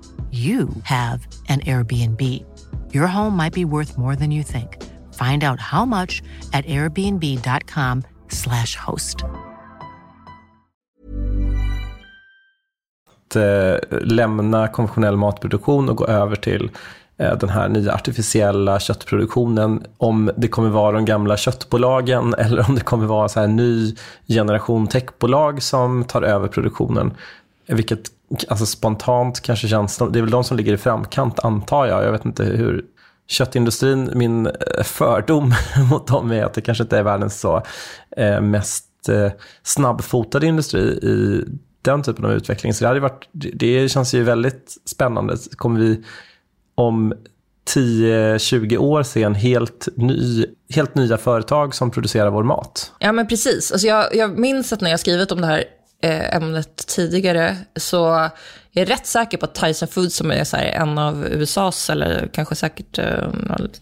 you 0.31 0.69
have 0.83 1.27
an 1.49 1.59
Airbnb. 1.59 2.21
Your 2.93 3.07
home 3.07 3.35
might 3.35 3.53
be 3.53 3.65
worth 3.65 3.97
more 3.97 4.15
than 4.15 4.31
you 4.31 4.43
think. 4.43 4.77
Find 5.13 5.43
out 5.43 5.59
how 5.59 5.85
much 5.85 6.21
at 6.53 6.65
airbnb.com 6.65 8.03
slash 8.29 8.75
host. 8.75 9.17
Att 13.31 13.35
eh, 13.35 13.99
lämna 14.01 14.67
konventionell 14.67 15.17
matproduktion 15.17 15.89
och 15.89 15.97
gå 15.97 16.05
över 16.05 16.35
till 16.35 16.71
eh, 17.17 17.37
den 17.37 17.49
här 17.49 17.69
nya 17.69 17.93
artificiella 17.93 18.79
köttproduktionen. 18.79 19.83
Om 19.97 20.31
det 20.37 20.47
kommer 20.47 20.69
vara 20.69 20.91
de 20.91 21.05
gamla 21.05 21.37
köttbolagen 21.37 22.33
eller 22.33 22.69
om 22.69 22.75
det 22.75 22.81
kommer 22.81 23.05
vara 23.05 23.29
så 23.29 23.39
här 23.39 23.47
en 23.47 23.55
ny 23.55 23.95
generation 24.27 24.87
techbolag 24.87 25.63
som 25.63 26.03
tar 26.03 26.21
över 26.21 26.47
produktionen. 26.47 27.13
Vilket 27.71 28.11
alltså 28.47 28.65
spontant 28.65 29.41
kanske 29.41 29.67
känns, 29.67 29.97
det 29.97 30.19
är 30.19 30.21
väl 30.21 30.31
de 30.31 30.43
som 30.43 30.57
ligger 30.57 30.73
i 30.73 30.77
framkant 30.77 31.39
antar 31.39 31.85
jag. 31.85 32.03
Jag 32.03 32.11
vet 32.11 32.25
inte 32.25 32.43
hur 32.43 32.85
köttindustrin, 33.27 34.11
min 34.13 34.45
eh, 34.47 34.83
fördom 34.83 35.53
mot 35.89 36.07
dem 36.07 36.31
är 36.31 36.43
att 36.43 36.53
det 36.53 36.61
kanske 36.61 36.83
inte 36.83 36.97
är 36.97 37.03
världens 37.03 37.39
så 37.39 37.63
eh, 38.17 38.41
mest 38.41 39.09
eh, 39.09 39.31
snabbfotade 39.63 40.47
industri 40.47 40.81
i 40.81 41.45
den 41.81 42.03
typen 42.03 42.25
av 42.25 42.31
utveckling. 42.31 42.73
Så 42.73 42.83
det, 42.83 42.87
hade 42.87 42.99
varit, 42.99 43.29
det 43.31 43.91
känns 43.91 44.13
ju 44.13 44.23
väldigt 44.23 44.77
spännande. 44.85 45.37
Kommer 45.55 45.79
vi 45.79 46.03
om 46.75 47.13
10-20 47.75 48.77
år 48.77 49.03
se 49.03 49.23
en 49.23 49.35
helt, 49.35 49.87
ny, 49.95 50.45
helt 50.69 50.95
nya 50.95 51.17
företag 51.17 51.75
som 51.75 51.91
producerar 51.91 52.29
vår 52.29 52.43
mat? 52.43 52.91
Ja, 52.99 53.11
men 53.11 53.27
precis. 53.27 53.71
Alltså 53.71 53.87
jag, 53.87 54.15
jag 54.15 54.39
minns 54.39 54.73
att 54.73 54.81
när 54.81 54.89
jag 54.89 54.99
skrivit 54.99 55.31
om 55.31 55.41
det 55.41 55.47
här 55.47 55.63
Eh, 56.03 56.35
ämnet 56.35 56.87
tidigare, 56.87 57.57
så 57.75 58.29
jag 58.71 58.81
är 58.81 58.85
rätt 58.85 59.05
säker 59.05 59.37
på 59.37 59.45
att 59.45 59.55
Tyson 59.55 59.87
Foods, 59.87 60.15
som 60.15 60.31
är 60.31 60.43
så 60.43 60.57
en 60.57 60.97
av 60.97 61.25
USAs, 61.25 61.89
eller 61.89 62.29
kanske 62.33 62.55
säkert, 62.55 62.97
eh, 62.97 63.27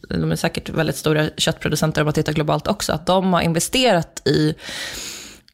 de 0.10 0.32
är 0.32 0.36
säkert 0.36 0.70
väldigt 0.70 0.96
stora 0.96 1.30
köttproducenter 1.38 2.02
om 2.02 2.06
man 2.06 2.14
tittar 2.14 2.34
globalt 2.34 2.68
också, 2.68 2.94
att 2.94 3.06
de 3.06 3.34
har 3.34 3.42
investerat 3.42 4.22
i 4.28 4.56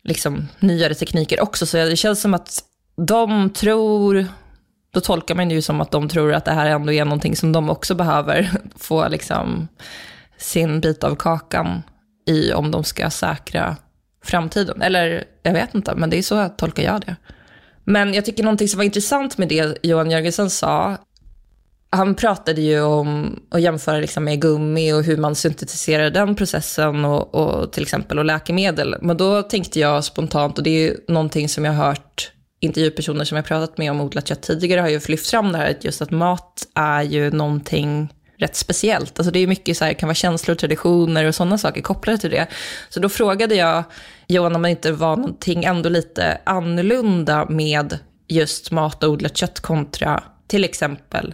liksom, 0.04 0.47
nyare 0.60 0.93
tekniker 0.93 1.43
också. 1.43 1.65
Så 1.65 1.78
det 1.78 1.95
känns 1.95 2.21
som 2.21 2.34
att 2.34 2.63
de 3.08 3.49
tror, 3.49 4.28
då 4.93 5.01
tolkar 5.01 5.36
man 5.36 5.49
det 5.49 5.56
ju 5.56 5.62
som 5.62 5.82
att 5.82 5.91
de 5.91 6.10
tror 6.10 6.34
att 6.34 6.45
det 6.45 6.51
här 6.51 6.65
ändå 6.65 6.93
är 6.93 7.06
någonting 7.06 7.36
som 7.36 7.51
de 7.51 7.69
också 7.69 7.95
behöver 7.95 8.51
få 8.75 9.08
liksom, 9.08 9.67
sin 10.38 10.82
bit 10.82 11.04
av 11.04 11.15
kakan 11.15 11.84
i 12.28 12.54
om 12.54 12.71
de 12.71 12.84
ska 12.84 13.10
säkra 13.10 13.75
framtiden. 14.26 14.82
Eller 14.82 15.24
jag 15.44 15.54
vet 15.54 15.76
inte, 15.76 15.96
men 15.96 16.10
det 16.10 16.18
är 16.18 16.22
så 16.22 16.36
jag 16.36 16.58
tolkar 16.58 16.84
jag 16.84 17.02
det. 17.02 17.16
Men 17.84 18.14
jag 18.14 18.26
tycker 18.26 18.44
någonting 18.44 18.68
som 18.68 18.78
var 18.78 18.86
intressant 18.86 19.38
med 19.38 19.48
det 19.48 19.78
Johan 19.84 20.12
Jörgensen 20.12 20.50
sa, 20.50 20.98
han 21.90 22.16
pratade 22.16 22.62
ju 22.62 22.82
om 22.82 23.40
att 23.50 23.62
jämföra 23.62 23.98
liksom 23.98 24.24
med 24.24 24.42
gummi 24.42 24.94
och 24.94 25.04
hur 25.04 25.18
man 25.18 25.36
syntetiserar 25.36 26.10
den 26.10 26.36
processen 26.36 27.06
och, 27.06 27.36
och, 27.36 27.72
till 27.72 27.84
exempel 27.84 28.20
och 28.20 28.26
läkemedel. 28.26 28.96
Men 29.02 29.18
då 29.18 29.42
tänkte 29.42 29.80
jag 29.80 30.04
spontant, 30.04 30.58
och 30.58 30.64
det 30.64 30.70
är 30.70 30.90
ju 30.90 30.98
någonting 31.08 31.50
som 31.50 31.66
jag 31.66 31.74
har 31.74 31.86
hört 31.86 32.32
intervjupersoner 32.60 33.26
som 33.26 33.36
jag 33.36 33.46
pratat 33.46 33.78
med 33.78 33.92
om 33.92 34.02
odlat 34.02 34.28
kött 34.28 34.42
tidigare 34.42 34.82
har 34.82 34.90
ju 34.90 35.00
lyft 35.08 35.30
fram 35.30 35.52
det 35.52 35.58
här, 35.58 35.78
just 35.82 36.02
att 36.02 36.12
mat 36.12 36.68
är 36.76 37.02
ju 37.02 37.32
någonting 37.32 38.14
rätt 38.38 38.56
speciellt. 38.56 39.19
Alltså 39.19 39.32
det 39.32 39.39
är 39.39 39.48
mycket 39.48 39.78
så 39.78 39.86
här, 39.86 39.93
kan 39.93 40.08
vara 40.08 40.15
känslor, 40.15 40.56
traditioner 40.56 41.26
och 41.26 41.36
sådana 41.36 41.58
saker 41.58 41.82
kopplade 41.82 42.17
till 42.17 42.32
det. 42.32 42.48
Så 42.89 43.00
då 43.00 43.10
frågade 43.10 43.56
jag 43.56 43.84
Johan 44.28 44.56
om 44.56 44.62
det 44.62 44.69
inte 44.69 44.91
var 44.91 45.15
någonting 45.15 45.63
ändå 45.63 45.89
lite 45.89 46.41
annorlunda 46.43 47.45
med 47.50 48.00
just 48.28 48.71
mat 48.71 49.04
och 49.04 49.10
odlat 49.10 49.38
kött 49.38 49.60
kontra 49.60 50.24
till 50.48 50.63
exempel 50.63 51.34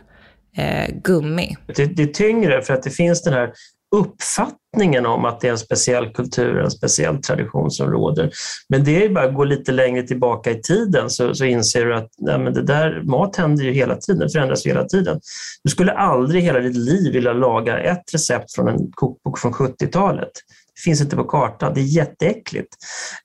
eh, 0.57 0.95
gummi. 1.03 1.57
Det, 1.75 1.85
det 1.85 2.03
är 2.03 2.07
tyngre 2.07 2.61
för 2.61 2.73
att 2.73 2.83
det 2.83 2.89
finns 2.89 3.23
den 3.23 3.33
här 3.33 3.53
uppfattningen 3.95 5.05
om 5.05 5.25
att 5.25 5.39
det 5.39 5.47
är 5.47 5.51
en 5.51 5.57
speciell 5.57 6.13
kultur, 6.13 6.59
en 6.59 6.71
speciell 6.71 7.21
tradition 7.21 7.71
som 7.71 7.91
råder. 7.91 8.31
Men 8.69 8.83
det 8.83 9.05
är 9.05 9.09
bara 9.09 9.25
att 9.25 9.35
gå 9.35 9.43
lite 9.43 9.71
längre 9.71 10.03
tillbaka 10.03 10.51
i 10.51 10.61
tiden 10.61 11.09
så, 11.09 11.35
så 11.35 11.45
inser 11.45 11.85
du 11.85 11.95
att 11.95 12.09
nej, 12.17 12.39
men 12.39 12.53
det 12.53 12.63
där, 12.63 13.01
mat 13.01 13.35
händer 13.35 13.63
ju 13.63 13.71
hela 13.71 13.95
tiden, 13.95 14.29
förändras 14.29 14.65
hela 14.65 14.85
tiden. 14.85 15.19
Du 15.63 15.69
skulle 15.69 15.91
aldrig 15.91 16.41
i 16.41 16.45
hela 16.45 16.59
ditt 16.59 16.75
liv 16.75 17.13
vilja 17.13 17.33
laga 17.33 17.79
ett 17.79 18.13
recept 18.13 18.55
från 18.55 18.67
en 18.67 18.91
kokbok 18.91 19.39
från 19.39 19.53
70-talet. 19.53 20.31
Det 20.75 20.81
finns 20.81 21.01
inte 21.01 21.15
på 21.15 21.23
kartan, 21.23 21.73
det 21.73 21.81
är 21.81 21.95
jätteäckligt. 21.97 22.75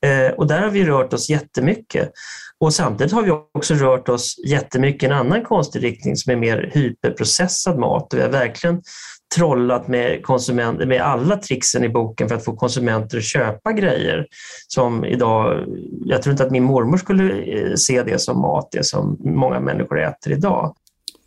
Eh, 0.02 0.34
och 0.34 0.46
där 0.46 0.60
har 0.60 0.70
vi 0.70 0.84
rört 0.84 1.12
oss 1.12 1.30
jättemycket. 1.30 2.12
Och 2.60 2.74
samtidigt 2.74 3.12
har 3.12 3.22
vi 3.22 3.30
också 3.30 3.74
rört 3.74 4.08
oss 4.08 4.34
jättemycket 4.46 5.02
i 5.02 5.06
en 5.06 5.12
annan 5.12 5.44
konstig 5.44 5.84
riktning 5.84 6.16
som 6.16 6.32
är 6.32 6.36
mer 6.36 6.70
hyperprocessad 6.74 7.78
mat. 7.78 8.08
Vi 8.14 8.22
har 8.22 8.28
verkligen 8.28 8.82
trollat 9.34 9.88
med, 9.88 10.22
konsument, 10.22 10.78
med 10.78 11.00
alla 11.00 11.36
tricksen 11.36 11.84
i 11.84 11.88
boken 11.88 12.28
för 12.28 12.36
att 12.36 12.44
få 12.44 12.56
konsumenter 12.56 13.18
att 13.18 13.24
köpa 13.24 13.72
grejer 13.72 14.26
som 14.68 15.04
idag, 15.04 15.64
jag 16.04 16.22
tror 16.22 16.32
inte 16.32 16.44
att 16.44 16.50
min 16.50 16.64
mormor 16.64 16.96
skulle 16.96 17.24
eh, 17.24 17.74
se 17.74 18.02
det 18.02 18.20
som 18.20 18.40
mat, 18.40 18.68
det 18.72 18.84
som 18.84 19.16
många 19.20 19.60
människor 19.60 20.02
äter 20.02 20.32
idag. 20.32 20.74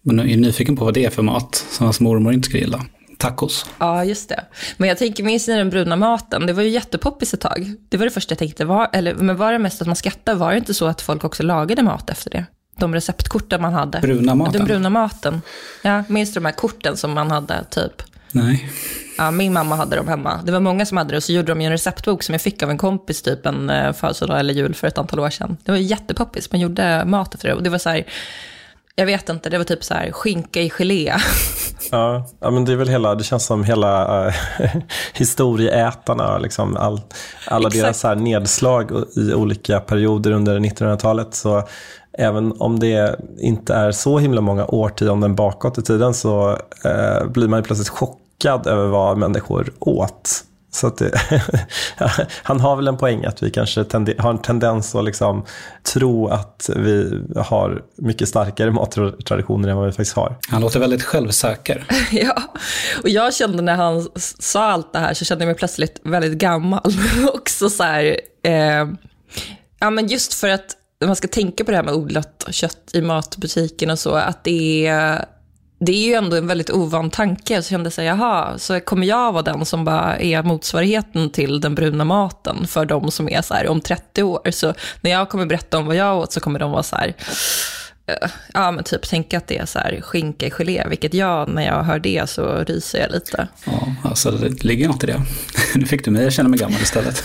Men 0.01 0.17
jag 0.17 0.31
är 0.31 0.37
nyfiken 0.37 0.75
på 0.75 0.85
vad 0.85 0.93
det 0.93 1.05
är 1.05 1.09
för 1.09 1.23
mat 1.23 1.55
som 1.55 1.83
hans 1.83 1.99
mormor 1.99 2.33
inte 2.33 2.45
skulle 2.45 2.63
gilla. 2.63 2.85
Tacos. 3.17 3.65
Ja, 3.79 4.05
just 4.05 4.29
det. 4.29 4.45
Men 4.77 4.89
jag 4.89 4.97
tänker, 4.97 5.23
minns 5.23 5.47
ni 5.47 5.55
den 5.55 5.69
bruna 5.69 5.95
maten? 5.95 6.45
Det 6.45 6.53
var 6.53 6.63
ju 6.63 6.69
jättepoppis 6.69 7.33
ett 7.33 7.41
tag. 7.41 7.75
Det 7.89 7.97
var 7.97 8.05
det 8.05 8.11
första 8.11 8.31
jag 8.31 8.39
tänkte. 8.39 8.65
Var, 8.65 8.89
eller, 8.93 9.15
men 9.15 9.37
var 9.37 9.51
det 9.51 9.59
mest 9.59 9.81
att 9.81 9.87
man 9.87 9.95
skrattade? 9.95 10.37
Var 10.37 10.51
det 10.51 10.57
inte 10.57 10.73
så 10.73 10.85
att 10.85 11.01
folk 11.01 11.23
också 11.23 11.43
lagade 11.43 11.83
mat 11.83 12.09
efter 12.09 12.29
det? 12.29 12.45
De 12.79 12.93
receptkorten 12.93 13.61
man 13.61 13.73
hade. 13.73 13.99
Bruna 13.99 14.35
maten? 14.35 14.53
Den 14.53 14.65
bruna 14.65 14.89
maten. 14.89 15.41
Ja, 15.81 16.03
minns 16.07 16.33
du 16.33 16.39
de 16.39 16.45
här 16.45 16.51
korten 16.51 16.97
som 16.97 17.11
man 17.11 17.31
hade, 17.31 17.63
typ? 17.69 18.03
Nej. 18.31 18.69
Ja, 19.17 19.31
min 19.31 19.53
mamma 19.53 19.75
hade 19.75 19.95
dem 19.95 20.07
hemma. 20.07 20.39
Det 20.43 20.51
var 20.51 20.59
många 20.59 20.85
som 20.85 20.97
hade 20.97 21.11
det 21.11 21.17
och 21.17 21.23
så 21.23 21.31
gjorde 21.31 21.51
de 21.51 21.61
ju 21.61 21.65
en 21.65 21.71
receptbok 21.71 22.23
som 22.23 22.33
jag 22.33 22.41
fick 22.41 22.63
av 22.63 22.69
en 22.69 22.77
kompis 22.77 23.21
typ 23.21 23.45
en 23.45 23.69
eh, 23.69 23.93
födelsedag 23.93 24.39
eller 24.39 24.53
jul 24.53 24.75
för 24.75 24.87
ett 24.87 24.97
antal 24.97 25.19
år 25.19 25.29
sedan. 25.29 25.57
Det 25.63 25.71
var 25.71 25.79
jättepoppis, 25.79 26.51
man 26.51 26.61
gjorde 26.61 27.05
mat 27.05 27.33
efter 27.33 27.47
det. 27.47 27.53
Och 27.53 27.63
det 27.63 27.69
var 27.69 27.77
så 27.77 27.89
här, 27.89 28.05
jag 28.95 29.05
vet 29.05 29.29
inte, 29.29 29.49
det 29.49 29.57
var 29.57 29.65
typ 29.65 29.83
så 29.83 29.93
här 29.93 30.11
skinka 30.11 30.61
i 30.61 30.69
gelé. 30.69 31.13
Ja, 31.91 32.27
ja 32.39 32.51
men 32.51 32.65
det 32.65 32.71
är 32.71 32.75
väl 32.75 32.89
hela, 32.89 33.15
det 33.15 33.23
känns 33.23 33.45
som 33.45 33.63
hela 33.63 34.25
äh, 34.27 34.33
historieätarna, 35.13 36.37
liksom 36.37 36.77
all, 36.77 37.01
alla 37.47 37.67
Exakt. 37.67 37.83
deras 37.83 38.03
här 38.03 38.15
nedslag 38.15 38.91
i 39.15 39.33
olika 39.33 39.79
perioder 39.79 40.31
under 40.31 40.59
1900-talet. 40.59 41.35
Så 41.35 41.67
även 42.19 42.53
om 42.61 42.79
det 42.79 43.19
inte 43.39 43.73
är 43.73 43.91
så 43.91 44.19
himla 44.19 44.41
många 44.41 44.65
årtionden 44.65 45.35
bakåt 45.35 45.77
i 45.77 45.81
tiden 45.81 46.13
så 46.13 46.57
äh, 46.83 47.27
blir 47.27 47.47
man 47.47 47.59
ju 47.59 47.63
plötsligt 47.63 47.89
chockad 47.89 48.67
över 48.67 48.87
vad 48.87 49.17
människor 49.17 49.73
åt. 49.79 50.43
Så 50.71 50.87
att 50.87 50.97
det, 50.97 51.21
han 52.43 52.59
har 52.59 52.75
väl 52.75 52.87
en 52.87 52.97
poäng 52.97 53.25
att 53.25 53.43
vi 53.43 53.51
kanske 53.51 53.85
har 54.17 54.29
en 54.29 54.37
tendens 54.37 54.95
att 54.95 55.03
liksom 55.03 55.45
tro 55.93 56.27
att 56.27 56.69
vi 56.75 57.21
har 57.35 57.83
mycket 57.95 58.29
starkare 58.29 58.71
mattraditioner 58.71 59.69
än 59.69 59.77
vad 59.77 59.85
vi 59.85 59.91
faktiskt 59.91 60.15
har. 60.15 60.35
Han 60.49 60.61
låter 60.61 60.79
väldigt 60.79 61.03
självsäker. 61.03 61.85
ja, 62.11 62.41
och 63.03 63.09
jag 63.09 63.33
kände 63.33 63.61
när 63.61 63.75
han 63.75 64.07
sa 64.39 64.63
allt 64.63 64.93
det 64.93 64.99
här 64.99 65.13
så 65.13 65.25
kände 65.25 65.43
jag 65.43 65.47
mig 65.47 65.55
plötsligt 65.55 65.99
väldigt 66.03 66.37
gammal. 66.37 66.93
Också 67.33 67.69
så 67.69 67.83
här, 67.83 68.19
eh, 68.43 68.87
ja 69.79 69.89
men 69.89 70.07
just 70.07 70.33
för 70.33 70.49
att 70.49 70.75
man 71.05 71.15
ska 71.15 71.27
tänka 71.27 71.63
på 71.63 71.71
det 71.71 71.77
här 71.77 71.83
med 71.83 71.93
odlat 71.93 72.45
kött 72.49 72.89
i 72.93 73.01
matbutiken 73.01 73.89
och 73.89 73.99
så, 73.99 74.15
att 74.15 74.43
det 74.43 74.87
är 74.87 75.25
det 75.79 75.91
är 75.91 76.07
ju 76.07 76.13
ändå 76.13 76.37
en 76.37 76.47
väldigt 76.47 76.69
ovan 76.69 77.09
tanke. 77.09 77.61
Så 77.63 77.69
kände 77.69 77.85
jag 77.85 77.93
så 77.93 78.01
här, 78.01 78.07
jaha, 78.07 78.57
så 78.57 78.79
kommer 78.79 79.07
jag 79.07 79.31
vara 79.31 79.43
den 79.43 79.65
som 79.65 79.85
bara 79.85 80.17
är 80.17 80.43
motsvarigheten 80.43 81.29
till 81.29 81.61
den 81.61 81.75
bruna 81.75 82.03
maten 82.03 82.67
för 82.67 82.85
de 82.85 83.11
som 83.11 83.29
är 83.29 83.41
så 83.41 83.53
här 83.53 83.67
om 83.67 83.81
30 83.81 84.23
år. 84.23 84.51
Så 84.51 84.73
när 85.01 85.11
jag 85.11 85.29
kommer 85.29 85.45
berätta 85.45 85.77
om 85.77 85.85
vad 85.85 85.95
jag 85.95 86.17
åt 86.17 86.31
så 86.31 86.39
kommer 86.39 86.59
de 86.59 86.71
vara 86.71 86.83
så 86.83 86.95
här, 86.95 87.15
ja 88.53 88.71
men 88.71 88.83
typ 88.83 89.09
tänka 89.09 89.37
att 89.37 89.47
det 89.47 89.57
är 89.57 89.65
så 89.65 89.79
här 89.79 90.01
skinka 90.01 90.45
i 90.45 90.49
gelé, 90.49 90.85
vilket 90.89 91.13
jag, 91.13 91.49
när 91.49 91.65
jag 91.65 91.83
hör 91.83 91.99
det 91.99 92.29
så 92.29 92.63
ryser 92.63 92.99
jag 92.99 93.11
lite. 93.11 93.47
Ja, 93.65 93.95
alltså 94.03 94.31
det 94.31 94.63
ligger 94.63 94.87
något 94.87 95.03
i 95.03 95.07
det. 95.07 95.21
Nu 95.75 95.85
fick 95.85 96.05
du 96.05 96.11
mig 96.11 96.27
att 96.27 96.33
känna 96.33 96.49
mig 96.49 96.59
gammal 96.59 96.81
istället. 96.81 97.23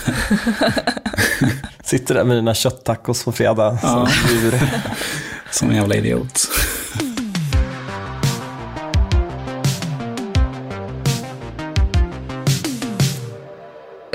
Sitter 1.83 2.15
där 2.15 2.23
med 2.23 2.37
dina 2.37 2.53
kötttacos 2.53 3.23
på 3.23 3.31
fredag. 3.31 3.79
Ja. 3.83 4.07
Som 4.07 4.37
djur. 4.37 4.59
Som 5.51 5.69
en 5.69 5.75
jävla 5.75 5.95
idiot. 5.95 6.47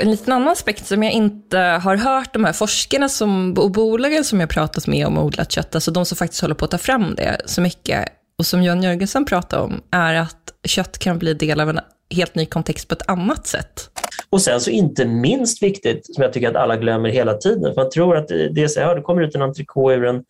En 0.01 0.11
liten 0.11 0.33
annan 0.33 0.47
aspekt 0.47 0.87
som 0.87 1.03
jag 1.03 1.13
inte 1.13 1.57
har 1.57 1.95
hört 1.95 2.33
de 2.33 2.45
här 2.45 2.53
forskarna 2.53 3.09
som, 3.09 3.53
och 3.57 3.71
bolagen 3.71 4.23
som 4.23 4.39
jag 4.39 4.49
pratat 4.49 4.87
med 4.87 5.07
om 5.07 5.17
odlat 5.17 5.51
kött, 5.51 5.75
alltså 5.75 5.91
de 5.91 6.05
som 6.05 6.17
faktiskt 6.17 6.41
håller 6.41 6.55
på 6.55 6.65
att 6.65 6.71
ta 6.71 6.77
fram 6.77 7.15
det 7.15 7.41
så 7.45 7.61
mycket, 7.61 8.07
och 8.37 8.45
som 8.45 8.63
Jan 8.63 8.83
Jörgensen 8.83 9.25
pratade 9.25 9.63
om, 9.63 9.81
är 9.91 10.13
att 10.13 10.53
kött 10.67 10.97
kan 10.97 11.19
bli 11.19 11.33
del 11.33 11.59
av 11.59 11.69
en 11.69 11.79
helt 12.09 12.35
ny 12.35 12.45
kontext 12.45 12.87
på 12.87 12.95
ett 12.95 13.09
annat 13.09 13.47
sätt. 13.47 13.89
Och 14.29 14.41
sen 14.41 14.61
så 14.61 14.69
inte 14.69 15.05
minst 15.05 15.63
viktigt, 15.63 16.15
som 16.15 16.23
jag 16.23 16.33
tycker 16.33 16.49
att 16.49 16.55
alla 16.55 16.77
glömmer 16.77 17.09
hela 17.09 17.33
tiden, 17.33 17.73
för 17.73 17.81
man 17.81 17.91
tror 17.91 18.17
att 18.17 18.27
det 18.27 18.63
är 18.63 18.67
så 18.67 18.79
här, 18.79 18.95
det 18.95 19.01
kommer 19.01 19.21
ut 19.21 19.35
en 19.35 19.41
entrecote 19.41 19.95
ur 19.95 20.05
en, 20.05 20.23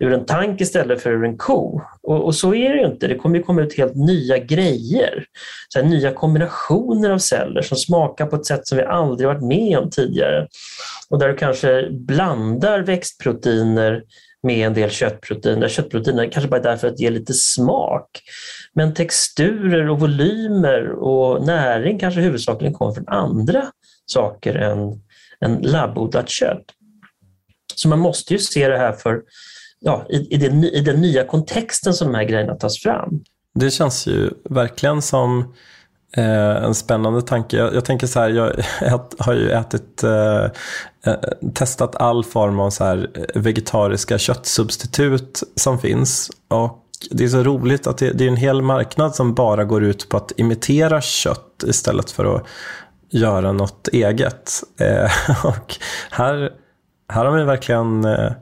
ur 0.00 0.12
en 0.12 0.24
tank 0.24 0.60
istället 0.60 1.02
för 1.02 1.10
ur 1.10 1.24
en 1.24 1.36
ko. 1.36 1.80
Och, 2.02 2.24
och 2.24 2.34
så 2.34 2.54
är 2.54 2.70
det 2.70 2.80
ju 2.80 2.86
inte, 2.86 3.06
det 3.06 3.14
kommer 3.14 3.36
ju 3.36 3.42
komma 3.42 3.62
ut 3.62 3.76
helt 3.76 3.94
nya 3.94 4.38
grejer. 4.38 5.24
Så 5.68 5.80
här, 5.80 5.86
nya 5.86 6.12
kombinationer 6.12 7.10
av 7.10 7.18
celler 7.18 7.62
som 7.62 7.76
smakar 7.76 8.26
på 8.26 8.36
ett 8.36 8.46
sätt 8.46 8.66
som 8.66 8.78
vi 8.78 8.84
aldrig 8.84 9.28
varit 9.28 9.42
med 9.42 9.78
om 9.78 9.90
tidigare. 9.90 10.46
Och 11.10 11.18
där 11.18 11.28
du 11.28 11.36
kanske 11.36 11.88
blandar 11.90 12.80
växtproteiner 12.80 14.02
med 14.42 14.66
en 14.66 14.74
del 14.74 14.90
köttproteiner. 14.90 15.68
Köttproteiner 15.68 16.30
kanske 16.32 16.48
bara 16.48 16.60
är 16.60 16.64
där 16.64 16.76
för 16.76 16.88
att 16.88 17.00
ge 17.00 17.10
lite 17.10 17.32
smak. 17.32 18.08
Men 18.74 18.94
texturer 18.94 19.90
och 19.90 20.00
volymer 20.00 20.90
och 20.90 21.46
näring 21.46 21.98
kanske 21.98 22.20
huvudsakligen 22.20 22.74
kommer 22.74 22.92
från 22.92 23.08
andra 23.08 23.62
saker 24.06 24.54
än, 24.54 24.78
än 25.44 25.62
labbodlat 25.62 26.28
kött. 26.28 26.64
Så 27.74 27.88
man 27.88 27.98
måste 27.98 28.32
ju 28.32 28.38
se 28.38 28.68
det 28.68 28.78
här 28.78 28.92
för, 28.92 29.22
ja, 29.80 30.06
i, 30.08 30.34
i, 30.34 30.36
den, 30.36 30.64
i 30.64 30.80
den 30.80 31.00
nya 31.00 31.24
kontexten 31.24 31.94
som 31.94 32.12
de 32.12 32.14
här 32.14 32.24
grejerna 32.24 32.54
tas 32.54 32.78
fram. 32.78 33.20
Det 33.54 33.70
känns 33.70 34.06
ju 34.06 34.30
verkligen 34.50 35.02
som 35.02 35.54
eh, 36.16 36.64
en 36.64 36.74
spännande 36.74 37.22
tanke. 37.22 37.56
Jag, 37.56 37.74
jag, 37.74 37.84
tänker 37.84 38.06
så 38.06 38.20
här, 38.20 38.30
jag 38.30 38.58
ät, 38.80 39.14
har 39.18 39.34
ju 39.34 39.50
ätit, 39.50 40.02
eh, 40.02 40.44
eh, 41.06 41.18
testat 41.54 41.96
all 41.96 42.24
form 42.24 42.60
av 42.60 42.70
så 42.70 42.84
här 42.84 43.10
eh, 43.14 43.42
vegetariska 43.42 44.18
köttsubstitut 44.18 45.42
som 45.56 45.78
finns. 45.78 46.30
Och 46.48 46.86
det 47.10 47.24
är 47.24 47.28
så 47.28 47.42
roligt 47.42 47.86
att 47.86 47.98
det, 47.98 48.12
det, 48.12 48.24
är 48.24 48.28
en 48.28 48.36
hel 48.36 48.62
marknad 48.62 49.14
som 49.14 49.34
bara 49.34 49.64
går 49.64 49.84
ut 49.84 50.08
på 50.08 50.16
att 50.16 50.32
imitera 50.36 51.00
kött 51.00 51.64
istället 51.66 52.10
för 52.10 52.36
att 52.36 52.46
göra 53.10 53.52
något 53.52 53.88
eget. 53.88 54.50
Eh, 54.80 55.10
och 55.46 55.76
här, 56.10 56.50
här 57.08 57.24
har 57.24 57.38
vi 57.38 57.44
verkligen... 57.44 58.04
Eh, 58.04 58.32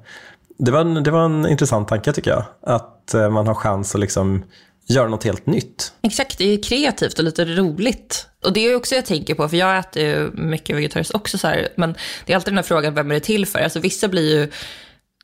Eh, 0.59 0.65
det, 0.65 0.71
var 0.71 0.81
en, 0.81 1.03
det 1.03 1.11
var 1.11 1.25
en 1.25 1.49
intressant 1.49 1.89
tanke 1.89 2.13
tycker 2.13 2.31
jag. 2.31 2.45
Att 2.63 3.15
eh, 3.15 3.31
man 3.31 3.47
har 3.47 3.55
chans 3.55 3.95
att 3.95 4.01
liksom 4.01 4.45
göra 4.89 5.09
något 5.09 5.25
helt 5.25 5.47
nytt. 5.47 5.93
Exakt, 6.03 6.39
det 6.39 6.45
är 6.45 6.63
kreativt 6.63 7.19
och 7.19 7.25
lite 7.25 7.45
roligt. 7.45 8.27
Och 8.45 8.53
det 8.53 8.61
är 8.61 8.77
också 8.77 8.95
jag 8.95 9.07
tänker 9.07 9.35
på, 9.35 9.49
för 9.49 9.57
jag 9.57 9.79
äter 9.79 10.03
ju 10.03 10.31
mycket 10.35 10.77
vegetariskt 10.77 11.15
också, 11.15 11.39
så 11.39 11.49
här, 11.49 11.69
men 11.77 11.95
det 12.27 12.33
är 12.33 12.37
alltid 12.37 12.53
den 12.53 12.59
här 12.59 12.63
frågan, 12.63 12.95
vem 12.95 13.11
är 13.11 13.15
det 13.15 13.21
till 13.21 13.47
för? 13.47 13.59
Alltså 13.59 13.81
vissa 13.81 14.09
blir 14.09 14.39
ju 14.39 14.51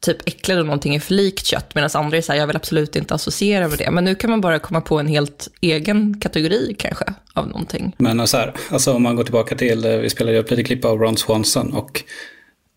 typ 0.01 0.29
äcklade 0.29 0.61
om 0.61 0.67
någonting 0.67 0.95
är 0.95 1.01
för 1.01 1.15
likt 1.15 1.47
kött, 1.47 1.75
medan 1.75 1.91
andra 1.95 2.17
är 2.17 2.23
så 2.23 2.33
här, 2.33 2.39
jag 2.39 2.47
vill 2.47 2.57
absolut 2.57 2.97
inte 2.97 3.15
associera 3.15 3.69
med 3.69 3.79
det. 3.79 3.91
Men 3.91 4.05
nu 4.05 4.15
kan 4.15 4.31
man 4.31 4.41
bara 4.41 4.59
komma 4.59 4.81
på 4.81 4.99
en 4.99 5.07
helt 5.07 5.49
egen 5.61 6.21
kategori 6.21 6.77
kanske, 6.79 7.05
av 7.33 7.49
någonting. 7.49 7.95
Men 7.99 8.27
så 8.27 8.37
här, 8.37 8.55
alltså 8.71 8.93
om 8.93 9.03
man 9.03 9.17
går 9.17 9.25
tillbaka 9.25 9.57
till, 9.57 9.87
vi 10.03 10.11
spelade 10.11 10.39
upp 10.39 10.51
lite 10.51 10.65
klipp 10.65 10.85
av 10.85 10.99
Ron 10.99 11.17
Swanson 11.17 11.73
och 11.73 12.05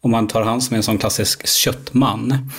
om 0.01 0.11
man 0.11 0.27
tar 0.27 0.41
han 0.41 0.61
som 0.61 0.75
en 0.75 0.83
sån 0.83 0.97
klassisk 0.97 1.47
köttman, 1.47 2.51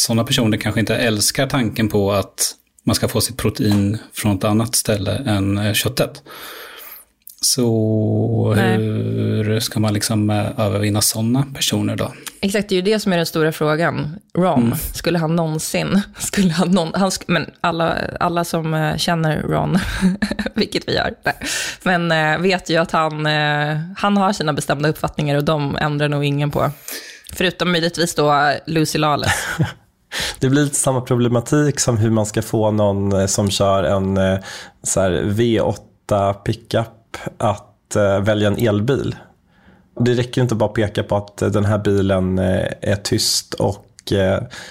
sådana 0.00 0.24
personer 0.24 0.58
kanske 0.58 0.80
inte 0.80 0.96
älskar 0.96 1.46
tanken 1.46 1.88
på 1.88 2.12
att 2.12 2.54
man 2.84 2.94
ska 2.94 3.08
få 3.08 3.20
sitt 3.20 3.36
protein 3.36 3.98
från 4.12 4.36
ett 4.36 4.44
annat 4.44 4.74
ställe 4.74 5.12
än 5.26 5.58
eh, 5.58 5.72
köttet. 5.72 6.22
Så 7.42 8.54
Nej. 8.56 8.76
hur 8.76 9.60
ska 9.60 9.80
man 9.80 9.94
liksom 9.94 10.30
övervinna 10.30 11.00
sådana 11.00 11.46
personer 11.54 11.96
då? 11.96 12.12
Exakt, 12.40 12.68
det 12.68 12.74
är 12.74 12.76
ju 12.76 12.82
det 12.82 13.00
som 13.00 13.12
är 13.12 13.16
den 13.16 13.26
stora 13.26 13.52
frågan. 13.52 14.18
Ron, 14.36 14.62
mm. 14.62 14.78
skulle 14.94 15.18
han 15.18 15.36
någonsin, 15.36 16.00
skulle 16.18 16.52
han 16.52 16.70
någon, 16.70 16.94
han, 16.94 17.10
men 17.26 17.50
alla, 17.60 17.96
alla 18.20 18.44
som 18.44 18.94
känner 18.96 19.42
Ron, 19.42 19.78
vilket 20.54 20.88
vi 20.88 20.94
gör, 20.94 21.14
men 21.82 22.42
vet 22.42 22.70
ju 22.70 22.76
att 22.76 22.90
han, 22.90 23.26
han 23.96 24.16
har 24.16 24.32
sina 24.32 24.52
bestämda 24.52 24.88
uppfattningar 24.88 25.36
och 25.36 25.44
de 25.44 25.76
ändrar 25.76 26.08
nog 26.08 26.24
ingen 26.24 26.50
på. 26.50 26.70
Förutom 27.32 27.72
möjligtvis 27.72 28.14
då 28.14 28.52
Lucy 28.66 28.98
Lawless. 28.98 29.32
Det 30.38 30.48
blir 30.48 30.62
lite 30.62 30.76
samma 30.76 31.00
problematik 31.00 31.80
som 31.80 31.98
hur 31.98 32.10
man 32.10 32.26
ska 32.26 32.42
få 32.42 32.70
någon 32.70 33.28
som 33.28 33.50
kör 33.50 33.84
en 33.84 34.18
så 34.82 35.00
V8 35.00 36.32
pickup 36.32 36.99
att 37.38 37.96
eh, 37.96 38.20
välja 38.20 38.48
en 38.48 38.58
elbil. 38.58 39.16
Det 40.00 40.14
räcker 40.14 40.42
inte 40.42 40.54
bara 40.54 40.70
att 40.70 40.74
peka 40.74 41.02
på 41.02 41.16
att 41.16 41.42
eh, 41.42 41.48
den 41.48 41.64
här 41.64 41.78
bilen 41.78 42.38
eh, 42.38 42.66
är 42.80 42.96
tyst 42.96 43.54
och 43.54 43.86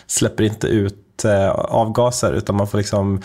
släpper 0.07 0.43
inte 0.43 0.67
ut 0.67 1.25
avgaser 1.55 2.33
utan 2.33 2.55
man 2.55 2.67
får 2.67 2.77
liksom 2.77 3.21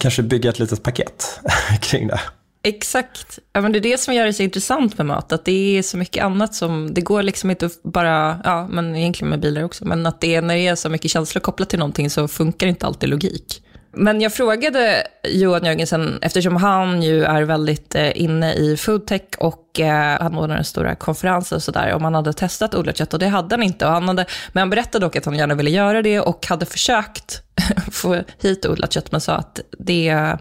kanske 0.00 0.22
bygga 0.22 0.50
ett 0.50 0.58
litet 0.58 0.82
paket 0.82 1.40
kring 1.80 2.06
det. 2.06 2.20
Exakt. 2.66 3.38
Ja, 3.52 3.60
men 3.60 3.72
det 3.72 3.78
är 3.78 3.80
det 3.80 3.98
som 3.98 4.14
gör 4.14 4.26
det 4.26 4.32
så 4.32 4.42
intressant 4.42 4.98
med 4.98 5.06
mat, 5.06 5.32
att 5.32 5.44
det 5.44 5.78
är 5.78 5.82
så 5.82 5.96
mycket 5.96 6.24
annat 6.24 6.54
som, 6.54 6.94
det 6.94 7.00
går 7.00 7.22
liksom 7.22 7.50
inte 7.50 7.66
att 7.66 7.82
bara, 7.82 8.40
ja 8.44 8.68
men 8.70 8.96
egentligen 8.96 9.30
med 9.30 9.40
bilar 9.40 9.62
också, 9.64 9.84
men 9.84 10.06
att 10.06 10.20
det 10.20 10.34
är, 10.34 10.42
när 10.42 10.54
det 10.54 10.66
är 10.66 10.74
så 10.74 10.88
mycket 10.88 11.10
känslor 11.10 11.40
kopplat 11.40 11.70
till 11.70 11.78
någonting 11.78 12.10
så 12.10 12.28
funkar 12.28 12.66
inte 12.66 12.86
alltid 12.86 13.08
logik. 13.08 13.62
Men 13.96 14.20
jag 14.20 14.32
frågade 14.32 15.06
Johan 15.28 15.64
Jörgensen, 15.64 16.18
eftersom 16.22 16.56
han 16.56 17.02
ju 17.02 17.24
är 17.24 17.42
väldigt 17.42 17.94
eh, 17.94 18.22
inne 18.22 18.54
i 18.54 18.76
foodtech 18.76 19.22
och 19.38 19.80
eh, 19.80 20.20
han 20.20 20.38
ordnar 20.38 20.62
stora 20.62 20.94
konferenser 20.94 21.56
och 21.56 21.62
sådär, 21.62 21.92
om 21.94 22.04
han 22.04 22.14
hade 22.14 22.32
testat 22.32 22.74
odlat 22.74 22.96
kött 22.96 23.14
och 23.14 23.20
det 23.20 23.28
hade 23.28 23.54
han 23.54 23.62
inte. 23.62 23.86
Och 23.86 23.92
han 23.92 24.08
hade, 24.08 24.26
men 24.52 24.60
han 24.60 24.70
berättade 24.70 25.06
dock 25.06 25.16
att 25.16 25.24
han 25.24 25.36
gärna 25.36 25.54
ville 25.54 25.70
göra 25.70 26.02
det 26.02 26.20
och 26.20 26.46
hade 26.46 26.66
försökt 26.66 27.42
få 27.92 28.22
hit 28.40 28.66
odlat 28.66 28.92
kött, 28.92 29.12
men 29.12 29.20
sa 29.20 29.34
att 29.34 29.60
det 29.78 30.08
är 30.08 30.38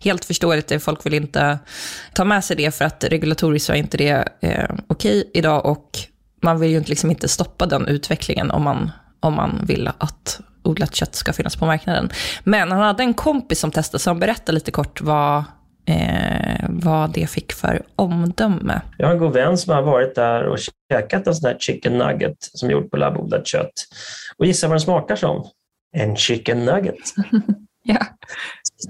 helt 0.00 0.24
förståeligt, 0.24 0.82
folk 0.82 1.06
vill 1.06 1.14
inte 1.14 1.58
ta 2.14 2.24
med 2.24 2.44
sig 2.44 2.56
det 2.56 2.74
för 2.74 2.84
att 2.84 3.04
regulatoriskt 3.04 3.66
så 3.66 3.72
är 3.72 3.76
inte 3.76 3.96
det 3.96 4.28
eh, 4.40 4.70
okej 4.86 5.30
idag 5.34 5.66
och 5.66 5.90
man 6.42 6.60
vill 6.60 6.70
ju 6.70 6.80
liksom 6.80 7.10
inte 7.10 7.28
stoppa 7.28 7.66
den 7.66 7.86
utvecklingen 7.88 8.50
om 8.50 8.62
man, 8.62 8.90
om 9.20 9.34
man 9.34 9.64
vill 9.66 9.90
att 9.98 10.40
odlat 10.62 10.94
kött 10.94 11.14
ska 11.14 11.32
finnas 11.32 11.56
på 11.56 11.66
marknaden. 11.66 12.10
Men 12.44 12.72
han 12.72 12.80
hade 12.80 13.02
en 13.02 13.14
kompis 13.14 13.60
som 13.60 13.70
testade, 13.70 14.02
så 14.02 14.10
han 14.10 14.20
berättade 14.20 14.52
lite 14.52 14.70
kort 14.70 15.00
vad, 15.00 15.44
eh, 15.86 16.66
vad 16.68 17.12
det 17.12 17.30
fick 17.30 17.52
för 17.52 17.82
omdöme. 17.96 18.80
Jag 18.98 19.06
har 19.06 19.12
en 19.12 19.18
god 19.18 19.32
vän 19.32 19.58
som 19.58 19.74
har 19.74 19.82
varit 19.82 20.14
där 20.14 20.44
och 20.44 20.58
käkat 20.92 21.26
en 21.26 21.34
sån 21.34 21.48
här 21.50 21.56
chicken 21.58 21.98
nugget 21.98 22.36
som 22.40 22.68
är 22.68 22.72
gjord 22.72 22.90
på 22.90 22.96
labbodlat 22.96 23.46
kött. 23.46 23.72
Och 24.36 24.46
gissa 24.46 24.68
vad 24.68 24.74
den 24.74 24.80
smakar 24.80 25.16
som? 25.16 25.46
En 25.96 26.16
chicken 26.16 26.64
nugget. 26.64 27.14
ja. 27.82 28.06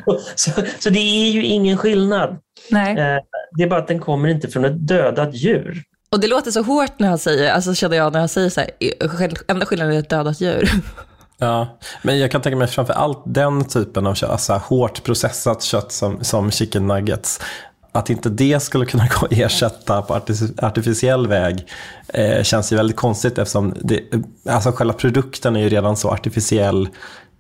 Så, 0.05 0.21
så, 0.35 0.63
så, 0.79 0.91
det 0.91 0.99
är 0.99 1.31
ju 1.31 1.45
ingen 1.45 1.77
skillnad. 1.77 2.39
Nej. 2.71 2.91
Eh, 2.91 3.19
det 3.57 3.63
är 3.63 3.69
bara 3.69 3.81
att 3.81 3.89
den 3.89 3.99
kommer 3.99 4.29
inte 4.29 4.49
från 4.49 4.65
ett 4.65 4.87
dödat 4.89 5.35
djur. 5.35 5.83
Och 6.11 6.21
det 6.21 6.27
låter 6.27 6.51
så 6.51 6.63
hårt 6.63 6.99
när 6.99 7.09
han 7.09 7.19
säger, 7.19 7.53
alltså 7.53 7.75
känner 7.75 7.97
jag 7.97 8.13
när 8.13 8.21
han 8.21 8.29
säger 8.29 8.49
så 8.49 8.61
här, 8.61 8.71
enda 9.49 9.67
skillnaden 9.67 9.95
är 9.95 9.99
ett 9.99 10.11
dödat 10.11 10.41
djur. 10.41 10.71
Ja, 11.43 11.79
men 12.03 12.19
jag 12.19 12.31
kan 12.31 12.43
tänka 12.43 12.57
mig 12.57 12.67
framför 12.67 12.93
allt 12.95 13.23
den 13.25 13.65
typen 13.65 14.07
av 14.07 14.15
kött, 14.15 14.31
alltså 14.31 14.53
hårt 14.53 15.05
processat 15.05 15.63
kött 15.63 15.93
som, 15.93 16.25
som 16.25 16.51
chicken 16.51 16.87
nuggets. 16.87 17.41
Att 17.93 18.11
inte 18.11 18.29
det 18.29 18.61
skulle 18.61 18.87
kunna 18.87 19.09
gå 19.21 19.27
att 19.27 19.33
ersätta 19.33 20.03
på 20.03 20.21
artificiell 20.63 21.27
väg 21.27 21.67
eh, 22.09 22.43
känns 22.43 22.73
ju 22.73 22.77
väldigt 22.77 22.97
konstigt 22.97 23.39
eftersom 23.39 23.75
det, 23.81 24.15
eh, 24.15 24.55
alltså 24.55 24.73
själva 24.73 24.95
produkten 24.95 25.57
är 25.57 25.61
ju 25.61 25.69
redan 25.69 25.97
så 25.97 26.11
artificiell 26.11 26.89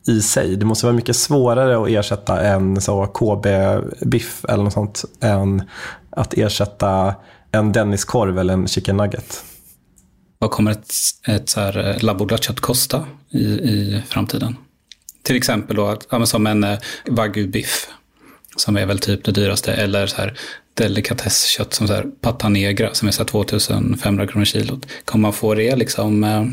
i 0.06 0.20
sig. 0.20 0.56
Det 0.56 0.66
måste 0.66 0.86
vara 0.86 0.96
mycket 0.96 1.16
svårare 1.16 1.82
att 1.82 1.88
ersätta 1.88 2.40
en 2.40 2.80
så 2.80 3.06
KB-biff 3.06 4.44
eller 4.44 4.64
något 4.64 4.72
sånt 4.72 5.04
än 5.20 5.62
att 6.10 6.34
ersätta 6.34 7.14
en 7.52 7.72
Denniskorv 7.72 8.38
eller 8.38 8.54
en 8.54 8.68
chicken 8.68 8.96
nugget. 8.96 9.44
Vad 10.42 10.50
kommer 10.50 10.70
ett, 10.70 10.94
ett 11.26 11.48
så 11.48 11.60
här 11.60 11.88
eh, 11.88 12.02
labbodlat 12.02 12.44
kött 12.44 12.60
kosta 12.60 13.06
i, 13.30 13.44
i 13.44 14.02
framtiden? 14.08 14.56
Till 15.22 15.36
exempel 15.36 15.76
då, 15.76 15.98
ja, 16.10 16.26
som 16.26 16.46
en 16.46 16.64
eh, 16.64 16.78
wagyu-biff, 17.06 17.88
som 18.56 18.76
är 18.76 18.86
väl 18.86 18.98
typ 18.98 19.24
det 19.24 19.32
dyraste, 19.32 19.72
eller 19.72 20.06
så 20.06 20.16
här 20.16 20.38
delikatesskött 20.74 21.74
som 21.74 21.86
så 21.86 21.94
här 21.94 22.06
pata 22.20 22.48
negra, 22.48 22.94
som 22.94 23.08
är 23.08 23.12
så 23.12 23.24
2500 23.24 24.26
kronor 24.26 24.44
kilot. 24.44 24.86
Kommer 25.04 25.22
man 25.22 25.32
få 25.32 25.54
det 25.54 25.76
liksom 25.76 26.24
eh, 26.24 26.44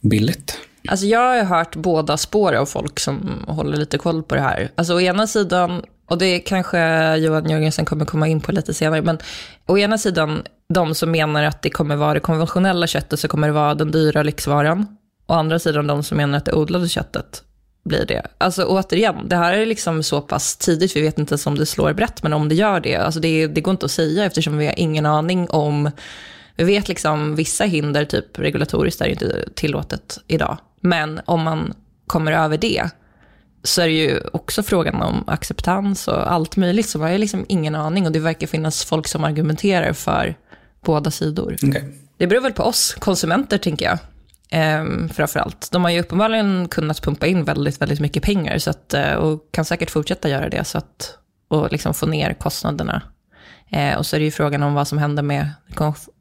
billigt? 0.00 0.58
Alltså 0.88 1.06
jag 1.06 1.20
har 1.20 1.44
hört 1.44 1.76
båda 1.76 2.16
spår 2.16 2.52
av 2.52 2.66
folk 2.66 3.00
som 3.00 3.44
håller 3.48 3.76
lite 3.76 3.98
koll 3.98 4.22
på 4.22 4.34
det 4.34 4.40
här. 4.40 4.70
Alltså 4.74 4.94
å 4.94 5.00
ena 5.00 5.26
sidan, 5.26 5.82
och 6.06 6.18
det 6.18 6.38
kanske 6.38 7.16
Johan 7.16 7.50
Jörgensen 7.50 7.84
kommer 7.84 8.04
komma 8.04 8.28
in 8.28 8.40
på 8.40 8.52
lite 8.52 8.74
senare, 8.74 9.02
men 9.02 9.18
å 9.66 9.78
ena 9.78 9.98
sidan 9.98 10.42
de 10.74 10.94
som 10.94 11.10
menar 11.10 11.44
att 11.44 11.62
det 11.62 11.70
kommer 11.70 11.96
vara 11.96 12.14
det 12.14 12.20
konventionella 12.20 12.86
köttet 12.86 13.20
så 13.20 13.28
kommer 13.28 13.46
det 13.46 13.52
vara 13.52 13.74
den 13.74 13.90
dyra 13.90 14.22
lyxvaran. 14.22 14.86
Å 15.26 15.32
andra 15.32 15.58
sidan 15.58 15.86
de 15.86 16.02
som 16.02 16.16
menar 16.16 16.38
att 16.38 16.44
det 16.44 16.52
odlade 16.52 16.88
köttet 16.88 17.42
blir 17.84 18.06
det. 18.06 18.26
Alltså 18.38 18.64
återigen, 18.64 19.28
det 19.28 19.36
här 19.36 19.52
är 19.52 19.66
liksom 19.66 20.02
så 20.02 20.20
pass 20.20 20.56
tidigt, 20.56 20.96
vi 20.96 21.02
vet 21.02 21.18
inte 21.18 21.32
ens 21.32 21.46
om 21.46 21.58
det 21.58 21.66
slår 21.66 21.92
brett, 21.92 22.22
men 22.22 22.32
om 22.32 22.48
det 22.48 22.54
gör 22.54 22.80
det, 22.80 22.96
alltså 22.96 23.20
det, 23.20 23.46
det 23.46 23.60
går 23.60 23.72
inte 23.72 23.86
att 23.86 23.92
säga 23.92 24.24
eftersom 24.24 24.58
vi 24.58 24.66
har 24.66 24.78
ingen 24.78 25.06
aning 25.06 25.50
om 25.50 25.90
vi 26.56 26.64
vet 26.64 26.88
liksom 26.88 27.36
vissa 27.36 27.64
hinder, 27.64 28.04
typ 28.04 28.38
regulatoriskt, 28.38 29.00
är 29.00 29.04
det 29.04 29.12
inte 29.12 29.48
tillåtet 29.54 30.18
idag. 30.26 30.58
Men 30.80 31.20
om 31.24 31.42
man 31.42 31.74
kommer 32.06 32.32
över 32.32 32.58
det, 32.58 32.90
så 33.62 33.82
är 33.82 33.86
det 33.86 33.92
ju 33.92 34.20
också 34.32 34.62
frågan 34.62 35.02
om 35.02 35.24
acceptans 35.26 36.08
och 36.08 36.32
allt 36.32 36.56
möjligt. 36.56 36.88
Så 36.88 36.98
man 36.98 37.10
har 37.10 37.18
liksom 37.18 37.44
ingen 37.48 37.74
aning 37.74 38.06
och 38.06 38.12
det 38.12 38.18
verkar 38.18 38.46
finnas 38.46 38.84
folk 38.84 39.08
som 39.08 39.24
argumenterar 39.24 39.92
för 39.92 40.36
båda 40.84 41.10
sidor. 41.10 41.56
Okay. 41.62 41.82
Det 42.16 42.26
beror 42.26 42.40
väl 42.40 42.52
på 42.52 42.62
oss 42.62 42.96
konsumenter, 42.98 43.58
tänker 43.58 43.84
jag. 43.84 43.98
Ehm, 44.50 45.08
framförallt. 45.08 45.68
De 45.72 45.84
har 45.84 45.90
ju 45.90 46.00
uppenbarligen 46.00 46.68
kunnat 46.68 47.02
pumpa 47.02 47.26
in 47.26 47.44
väldigt, 47.44 47.80
väldigt 47.80 48.00
mycket 48.00 48.22
pengar 48.22 48.58
så 48.58 48.70
att, 48.70 48.94
eh, 48.94 49.12
och 49.12 49.48
kan 49.50 49.64
säkert 49.64 49.90
fortsätta 49.90 50.28
göra 50.28 50.48
det 50.48 50.64
så 50.64 50.78
att, 50.78 51.18
och 51.48 51.72
liksom 51.72 51.94
få 51.94 52.06
ner 52.06 52.34
kostnaderna. 52.34 53.02
Ehm, 53.70 53.98
och 53.98 54.06
så 54.06 54.16
är 54.16 54.20
det 54.20 54.24
ju 54.24 54.30
frågan 54.30 54.62
om 54.62 54.74
vad 54.74 54.88
som 54.88 54.98
händer 54.98 55.22
med 55.22 55.50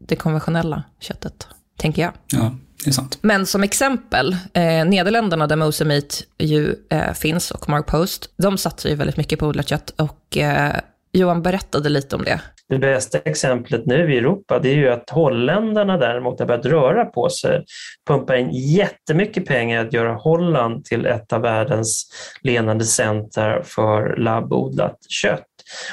det 0.08 0.16
konventionella 0.16 0.84
köttet, 1.00 1.48
tänker 1.78 2.02
jag. 2.02 2.12
Ja, 2.28 2.56
det 2.84 2.90
är 2.90 2.94
sant. 2.94 3.18
Men 3.22 3.46
som 3.46 3.64
exempel, 3.64 4.38
eh, 4.54 4.86
Nederländerna 4.86 5.48
där 5.48 5.56
Mosa 5.56 5.86
Meat 5.86 6.24
ju 6.38 6.76
eh, 6.90 7.14
finns 7.14 7.52
och 7.52 7.70
Mark 7.70 7.86
Post, 7.86 8.30
de 8.38 8.58
satsar 8.58 8.90
ju 8.90 8.96
väldigt 8.96 9.18
mycket 9.18 9.40
på 9.40 9.48
odlat 9.48 9.68
kött 9.68 9.90
och 9.90 10.38
eh, 10.38 10.76
Johan 11.12 11.42
berättade 11.42 11.90
lite 11.90 12.16
om 12.16 12.24
det. 12.24 12.42
Det 12.70 12.80
bästa 12.80 13.18
exemplet 13.18 13.86
nu 13.86 14.14
i 14.14 14.18
Europa 14.18 14.60
det 14.60 14.70
är 14.70 14.76
ju 14.76 14.90
att 14.90 15.10
holländarna 15.10 15.98
däremot 15.98 16.40
har 16.40 16.48
börjat 16.48 16.66
röra 16.66 17.06
på 17.06 17.30
sig, 17.30 17.66
pumpar 18.08 18.36
in 18.36 18.50
jättemycket 18.52 19.46
pengar 19.46 19.86
att 19.86 19.94
göra 19.94 20.14
Holland 20.14 20.86
till 20.86 21.06
ett 21.06 21.34
av 21.34 21.42
världens 21.42 22.12
ledande 22.42 22.86
center 22.86 23.62
för 23.66 24.16
labbodlat 24.18 24.98
kött. 25.10 25.46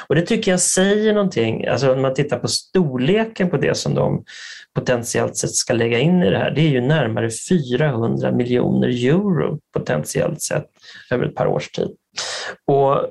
Och 0.07 0.15
det 0.15 0.21
tycker 0.21 0.51
jag 0.51 0.59
säger 0.59 1.13
någonting, 1.13 1.67
alltså 1.67 1.87
när 1.87 2.01
man 2.01 2.13
tittar 2.13 2.39
på 2.39 2.47
storleken 2.47 3.49
på 3.49 3.57
det 3.57 3.77
som 3.77 3.93
de 3.93 4.23
potentiellt 4.75 5.37
sett 5.37 5.55
ska 5.55 5.73
lägga 5.73 5.99
in 5.99 6.23
i 6.23 6.29
det 6.29 6.37
här, 6.37 6.51
det 6.51 6.61
är 6.61 6.69
ju 6.69 6.81
närmare 6.81 7.29
400 7.49 8.31
miljoner 8.31 8.87
euro 8.87 9.59
potentiellt 9.73 10.41
sett 10.41 10.65
över 11.11 11.25
ett 11.25 11.35
par 11.35 11.47
års 11.47 11.69
tid. 11.69 11.89
Och 12.67 13.05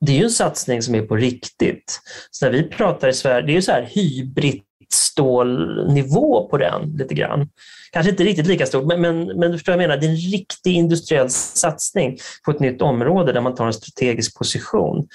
det 0.00 0.12
är 0.12 0.16
ju 0.16 0.24
en 0.24 0.30
satsning 0.30 0.82
som 0.82 0.94
är 0.94 1.02
på 1.02 1.16
riktigt. 1.16 2.00
Så 2.30 2.44
när 2.44 2.52
vi 2.52 2.62
pratar 2.62 3.08
i 3.08 3.12
Sverige, 3.12 3.46
det 3.46 3.52
är 3.52 3.54
ju 3.54 3.62
så 3.62 3.72
här 3.72 3.82
hybridstålnivå 3.82 6.48
på 6.48 6.58
den 6.58 6.96
lite 6.98 7.14
grann. 7.14 7.48
Kanske 7.92 8.10
inte 8.10 8.24
riktigt 8.24 8.46
lika 8.46 8.66
stort, 8.66 8.84
men, 8.84 9.00
men, 9.00 9.26
men 9.26 9.50
du 9.50 9.58
förstår 9.58 9.72
vad 9.72 9.82
jag 9.82 9.88
menar. 9.88 10.00
Det 10.00 10.06
är 10.06 10.10
en 10.10 10.16
riktig 10.16 10.74
industriell 10.74 11.30
satsning 11.30 12.18
på 12.44 12.50
ett 12.50 12.60
nytt 12.60 12.82
område 12.82 13.32
där 13.32 13.40
man 13.40 13.54
tar 13.54 13.66
en 13.66 13.72
strategisk 13.72 14.38
position. 14.38 15.08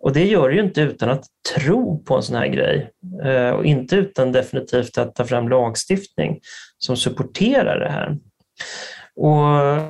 Och 0.00 0.12
det 0.12 0.24
gör 0.24 0.48
du 0.48 0.54
ju 0.54 0.62
inte 0.62 0.80
utan 0.80 1.10
att 1.10 1.24
tro 1.56 2.04
på 2.04 2.16
en 2.16 2.22
sån 2.22 2.36
här 2.36 2.48
grej 2.48 2.90
eh, 3.24 3.50
och 3.50 3.64
inte 3.64 3.96
utan 3.96 4.32
definitivt 4.32 4.98
att 4.98 5.14
ta 5.14 5.24
fram 5.24 5.48
lagstiftning 5.48 6.40
som 6.78 6.96
supporterar 6.96 7.80
det 7.80 7.90
här. 7.90 8.18
Och 9.20 9.80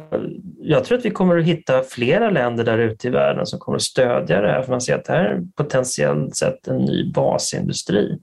jag 0.61 0.85
tror 0.85 0.99
att 0.99 1.05
vi 1.05 1.11
kommer 1.11 1.39
att 1.39 1.45
hitta 1.45 1.83
flera 1.83 2.31
länder 2.31 2.65
där 2.65 2.79
ute 2.79 3.09
i 3.09 3.11
världen 3.11 3.47
som 3.47 3.59
kommer 3.59 3.77
att 3.77 3.83
stödja 3.83 4.41
det 4.41 4.49
här, 4.49 4.63
för 4.63 4.71
man 4.71 4.81
ser 4.81 4.95
att 4.95 5.05
det 5.05 5.13
här 5.13 5.25
är 5.25 5.41
potentiellt 5.57 6.37
sett 6.37 6.67
en 6.67 6.77
ny 6.77 7.13
basindustri, 7.13 8.19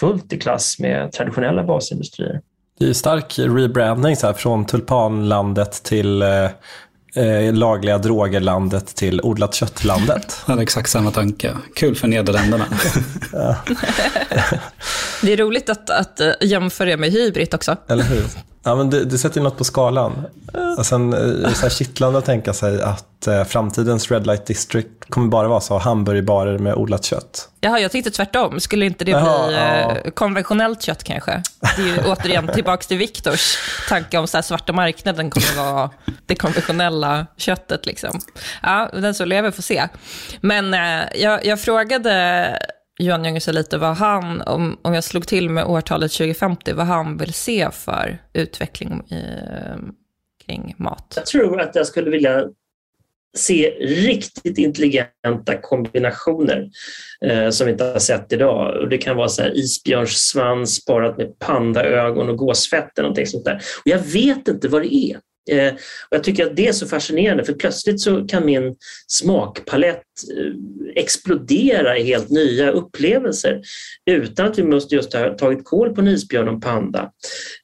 fullt 0.00 0.32
i 0.32 0.38
klass 0.38 0.78
med 0.78 1.12
traditionella 1.12 1.64
basindustrier. 1.64 2.40
Det 2.78 2.88
är 2.88 2.92
stark 2.92 3.38
rebranding 3.38 4.16
så 4.16 4.26
här, 4.26 4.34
från 4.34 4.66
tulpanlandet 4.66 5.82
till 5.82 6.22
eh, 6.22 6.44
eh 7.14 7.54
lagliga 7.54 7.98
drogerlandet 7.98 8.86
till 8.86 9.20
odlat 9.22 9.54
köttlandet. 9.54 10.40
Jag 10.46 10.52
hade 10.52 10.62
exakt 10.62 10.90
samma 10.90 11.10
tanke. 11.10 11.50
Kul 11.74 11.94
för 11.94 12.08
Nederländerna. 12.08 12.64
det 15.22 15.32
är 15.32 15.36
roligt 15.36 15.70
att, 15.70 15.90
att 15.90 16.20
eh, 16.20 16.32
jämföra 16.40 16.88
det 16.88 16.96
med 16.96 17.10
hybrid 17.10 17.54
också. 17.54 17.76
Eller 17.88 18.04
hur? 18.04 18.24
Ja, 18.66 18.74
men 18.74 18.90
det, 18.90 19.04
det 19.04 19.18
sätter 19.18 19.36
ju 19.36 19.44
något 19.44 19.58
på 19.58 19.64
skalan. 19.64 20.26
Och 20.78 20.86
sen 20.86 21.12
är 21.12 21.48
det 21.48 21.54
så 21.54 21.62
här 21.62 21.70
kittlande 21.70 22.18
att 22.18 22.24
tänka 22.24 22.52
sig 22.52 22.82
att 22.82 23.26
eh, 23.26 23.44
framtidens 23.44 24.10
Red 24.10 24.26
Light 24.26 24.46
District 24.46 24.88
kommer 25.08 25.28
bara 25.28 25.48
vara 25.48 25.60
så 25.60 25.78
hamburgerbarer 25.78 26.58
med 26.58 26.74
odlat 26.74 27.04
kött. 27.04 27.48
Jaha, 27.60 27.80
jag 27.80 27.92
tänkte 27.92 28.10
tvärtom. 28.10 28.60
Skulle 28.60 28.86
inte 28.86 29.04
det 29.04 29.10
Jaha, 29.10 29.46
bli 29.46 29.56
ja. 29.56 29.96
Eh, 29.96 30.10
konventionellt 30.10 30.82
kött 30.82 31.04
kanske? 31.04 31.42
Det 31.76 31.82
är 31.82 31.86
ju 31.86 31.98
återigen 32.06 32.48
tillbaka 32.54 32.82
till 32.82 32.98
Viktors 32.98 33.56
tanke 33.88 34.18
om 34.18 34.26
så 34.26 34.36
här, 34.36 34.42
svarta 34.42 34.72
marknaden 34.72 35.30
kommer 35.30 35.72
vara 35.72 35.90
det 36.26 36.34
konventionella 36.34 37.26
köttet. 37.36 37.86
Liksom. 37.86 38.20
Ja, 38.62 38.90
den 38.92 39.14
som 39.14 39.28
lever 39.28 39.50
får 39.50 39.62
se. 39.62 39.88
Men 40.40 40.74
eh, 40.74 41.04
jag, 41.14 41.46
jag 41.46 41.60
frågade 41.60 42.58
Johan 42.98 43.24
Jöngesson 43.24 43.54
lite 43.54 43.78
vad 43.78 43.96
han, 43.96 44.42
om, 44.42 44.78
om 44.82 44.94
jag 44.94 45.04
slog 45.04 45.26
till 45.26 45.50
med 45.50 45.64
årtalet 45.64 46.12
2050, 46.12 46.72
vad 46.72 46.86
han 46.86 47.16
vill 47.16 47.32
se 47.32 47.70
för 47.70 48.18
utveckling 48.32 49.02
i, 49.10 49.22
kring 50.46 50.74
mat. 50.78 51.12
Jag 51.16 51.26
tror 51.26 51.60
att 51.60 51.74
jag 51.74 51.86
skulle 51.86 52.10
vilja 52.10 52.44
se 53.36 53.70
riktigt 53.80 54.58
intelligenta 54.58 55.56
kombinationer 55.62 56.70
eh, 57.24 57.50
som 57.50 57.66
vi 57.66 57.72
inte 57.72 57.84
har 57.84 57.98
sett 57.98 58.32
idag. 58.32 58.76
Och 58.76 58.88
det 58.88 58.98
kan 58.98 59.16
vara 59.16 59.28
så 59.28 59.42
här 59.42 59.56
isbjörnssvans 59.56 60.84
parat 60.84 61.18
med 61.18 61.38
pandaögon 61.38 62.28
och 62.28 62.36
gåsfett 62.36 62.98
eller 62.98 63.08
någonting 63.08 63.26
sånt 63.26 63.44
där. 63.44 63.54
Och 63.54 63.90
jag 63.90 63.98
vet 63.98 64.48
inte 64.48 64.68
vad 64.68 64.82
det 64.82 64.94
är. 64.94 65.20
Eh, 65.50 65.74
och 65.74 66.16
jag 66.16 66.24
tycker 66.24 66.46
att 66.46 66.56
det 66.56 66.68
är 66.68 66.72
så 66.72 66.86
fascinerande 66.86 67.44
för 67.44 67.52
plötsligt 67.52 68.00
så 68.00 68.26
kan 68.26 68.46
min 68.46 68.76
smakpalett 69.06 70.02
eh, 70.38 70.52
explodera 70.94 71.98
i 71.98 72.02
helt 72.02 72.30
nya 72.30 72.70
upplevelser 72.70 73.60
utan 74.06 74.46
att 74.46 74.58
vi 74.58 74.62
måste 74.62 74.94
just 74.94 75.14
ha 75.14 75.34
tagit 75.34 75.64
koll 75.64 75.94
på 75.94 76.00
en 76.00 76.08
isbjörn 76.08 76.48
och 76.48 76.54
en 76.54 76.60
panda. 76.60 77.10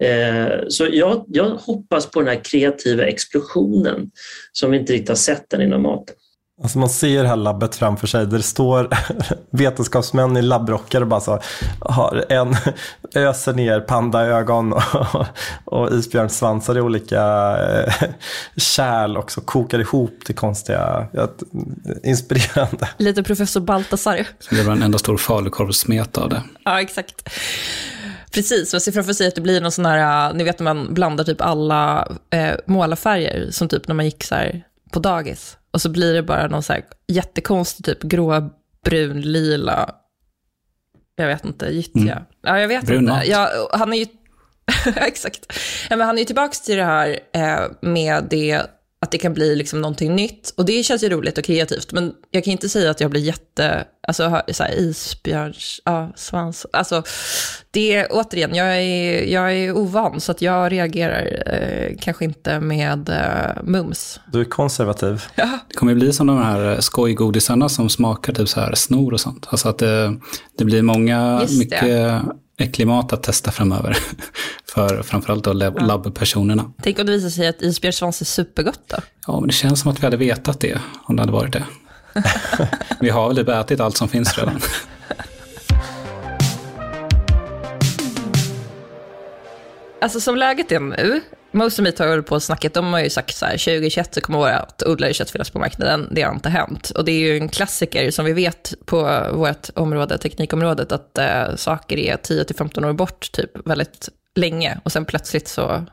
Eh, 0.00 0.48
så 0.68 0.88
jag, 0.92 1.24
jag 1.28 1.50
hoppas 1.50 2.10
på 2.10 2.20
den 2.20 2.28
här 2.28 2.44
kreativa 2.44 3.04
explosionen 3.04 4.10
som 4.52 4.70
vi 4.70 4.78
inte 4.78 4.92
riktigt 4.92 5.08
har 5.08 5.16
sett 5.16 5.50
den 5.50 5.62
inom 5.62 5.82
maten. 5.82 6.16
Alltså 6.62 6.78
man 6.78 6.88
ser 6.88 7.22
det 7.22 7.28
här 7.28 7.36
labbet 7.36 7.76
framför 7.76 8.06
sig 8.06 8.26
där 8.26 8.36
det 8.36 8.42
står 8.42 8.88
vetenskapsmän 9.50 10.36
i 10.36 10.42
labbrockar 10.42 11.00
och 11.00 11.06
bara 11.06 11.20
så 11.20 11.40
har 11.80 12.24
en 12.28 12.56
öser 13.14 13.52
ner 13.52 13.80
pandaögon 13.80 14.72
och, 14.72 14.82
och 15.64 15.92
isbjörnssvansar 15.92 16.78
i 16.78 16.80
olika 16.80 17.22
eh, 17.68 18.08
kärl 18.56 19.16
och 19.16 19.32
så 19.32 19.40
kokar 19.40 19.78
ihop 19.78 20.18
till 20.24 20.34
konstiga, 20.34 21.06
inspirerande. 22.02 22.88
Lite 22.96 23.22
professor 23.22 23.60
Baltasar. 23.60 24.26
Det 24.50 24.62
var 24.62 24.72
en 24.72 24.82
enda 24.82 24.98
stor 24.98 25.16
falukorvssmet 25.16 26.18
av 26.18 26.28
det. 26.28 26.42
Ja, 26.64 26.80
exakt. 26.80 27.28
Precis, 28.32 28.72
jag 28.72 28.82
ser 28.82 28.92
framför 28.92 29.12
sig 29.12 29.28
att 29.28 29.34
det 29.34 29.40
blir 29.40 29.60
någon 29.60 29.72
sån 29.72 29.86
här, 29.86 30.28
eh, 30.28 30.34
ni 30.36 30.44
vet 30.44 30.58
när 30.58 30.74
man 30.74 30.94
blandar 30.94 31.24
typ 31.24 31.40
alla 31.40 32.08
eh, 32.30 32.54
målarfärger, 32.66 33.50
som 33.50 33.68
typ 33.68 33.88
när 33.88 33.94
man 33.94 34.04
gick 34.04 34.24
så 34.24 34.34
här 34.34 34.64
på 34.92 34.98
dagis. 34.98 35.56
Och 35.70 35.82
så 35.82 35.88
blir 35.88 36.14
det 36.14 36.22
bara 36.22 36.46
någon 36.46 36.62
så 36.62 36.72
här 36.72 36.84
jättekonstig 37.08 37.84
typ 37.84 38.02
grå, 38.02 38.50
brun, 38.84 39.20
lila, 39.20 39.94
jag 41.16 41.26
vet 41.26 41.44
inte, 41.44 41.66
gyttja. 41.66 42.12
Mm. 42.12 42.24
Ja, 42.42 42.60
jag 42.60 42.68
vet 42.68 42.86
Brun 42.86 43.08
inte. 43.08 43.22
Ja, 43.26 43.68
han 43.72 43.92
är 43.92 43.96
ju, 43.96 44.06
exakt. 44.96 45.52
Ja, 45.90 45.96
men 45.96 46.06
han 46.06 46.16
är 46.16 46.18
ju 46.18 46.24
tillbaka 46.24 46.54
till 46.64 46.76
det 46.76 46.84
här 46.84 47.18
eh, 47.32 47.60
med 47.80 48.26
det 48.30 48.62
att 49.02 49.10
det 49.10 49.18
kan 49.18 49.34
bli 49.34 49.56
liksom 49.56 49.80
någonting 49.80 50.14
nytt. 50.14 50.54
Och 50.56 50.64
det 50.64 50.82
känns 50.82 51.04
ju 51.04 51.08
roligt 51.08 51.38
och 51.38 51.44
kreativt, 51.44 51.92
men 51.92 52.12
jag 52.30 52.44
kan 52.44 52.52
inte 52.52 52.68
säga 52.68 52.90
att 52.90 53.00
jag 53.00 53.10
blir 53.10 53.20
jätte, 53.20 53.84
alltså 54.08 54.42
så 54.52 54.62
här, 54.62 54.78
isbjörns, 54.78 55.80
ja, 55.84 56.12
svans. 56.16 56.66
Alltså, 56.72 57.02
det 57.70 57.94
är 57.94 58.06
återigen, 58.10 58.54
jag 58.54 58.76
är, 58.76 59.24
jag 59.24 59.52
är 59.52 59.76
ovan, 59.76 60.20
så 60.20 60.32
att 60.32 60.42
jag 60.42 60.72
reagerar 60.72 61.42
eh, 61.46 61.96
kanske 62.00 62.24
inte 62.24 62.60
med 62.60 63.08
eh, 63.08 63.62
mums. 63.62 64.20
Du 64.32 64.40
är 64.40 64.44
konservativ. 64.44 65.22
Ja. 65.34 65.58
Det 65.68 65.74
kommer 65.74 65.94
bli 65.94 66.12
som 66.12 66.26
de 66.26 66.42
här 66.42 66.80
skojgodisarna 66.80 67.68
som 67.68 67.88
smakar 67.88 68.32
typ 68.32 68.48
så 68.48 68.60
här 68.60 68.74
snor 68.74 69.12
och 69.12 69.20
sånt. 69.20 69.46
Alltså 69.50 69.68
att 69.68 69.78
det, 69.78 70.16
det 70.58 70.64
blir 70.64 70.82
många, 70.82 71.46
mycket 71.58 72.22
klimat 72.70 73.12
att 73.12 73.22
testa 73.22 73.50
framöver. 73.50 73.98
För 74.74 75.02
framförallt 75.02 75.44
då 75.44 75.52
lab- 75.52 75.86
labbpersonerna. 75.86 76.72
Tänk 76.82 76.98
om 76.98 77.06
det 77.06 77.12
visar 77.12 77.28
sig 77.28 77.46
att 77.48 77.62
isbjörnssvans 77.62 78.20
är 78.20 78.24
supergott 78.24 78.80
då? 78.86 78.96
Ja, 79.26 79.40
men 79.40 79.46
det 79.46 79.54
känns 79.54 79.80
som 79.80 79.90
att 79.90 80.00
vi 80.00 80.04
hade 80.04 80.16
vetat 80.16 80.60
det 80.60 80.78
om 81.04 81.16
det 81.16 81.22
hade 81.22 81.32
varit 81.32 81.52
det. 81.52 81.64
vi 83.00 83.10
har 83.10 83.28
väl 83.28 83.36
typ 83.36 83.48
ätit 83.48 83.80
allt 83.80 83.96
som 83.96 84.08
finns 84.08 84.38
redan. 84.38 84.60
Alltså 90.00 90.20
som 90.20 90.36
läget 90.36 90.72
är 90.72 90.80
nu, 90.80 91.20
Most 91.52 91.78
Meat 91.78 91.98
har 91.98 92.08
hållit 92.08 92.26
på 92.26 92.34
och 92.34 92.42
snackat, 92.42 92.74
de 92.74 92.92
har 92.92 93.00
ju 93.00 93.10
sagt 93.10 93.36
så 93.36 93.46
här, 93.46 93.52
2021 93.52 94.14
så 94.14 94.20
kommer 94.20 94.38
vårt 94.38 94.82
odlade 94.82 95.14
kött 95.14 95.30
finnas 95.30 95.50
på 95.50 95.58
marknaden, 95.58 96.08
det 96.10 96.22
har 96.22 96.34
inte 96.34 96.48
hänt. 96.48 96.90
Och 96.90 97.04
det 97.04 97.12
är 97.12 97.18
ju 97.18 97.36
en 97.36 97.48
klassiker 97.48 98.10
som 98.10 98.24
vi 98.24 98.32
vet 98.32 98.74
på 98.84 99.26
vårt 99.32 99.70
område, 99.74 100.18
teknikområdet, 100.18 100.92
att 100.92 101.18
äh, 101.18 101.56
saker 101.56 101.98
är 101.98 102.16
10-15 102.16 102.86
år 102.88 102.92
bort 102.92 103.32
typ 103.32 103.50
väldigt 103.68 104.08
länge 104.34 104.80
och 104.84 104.92
sen 104.92 105.04
plötsligt 105.04 105.48
så 105.48 105.84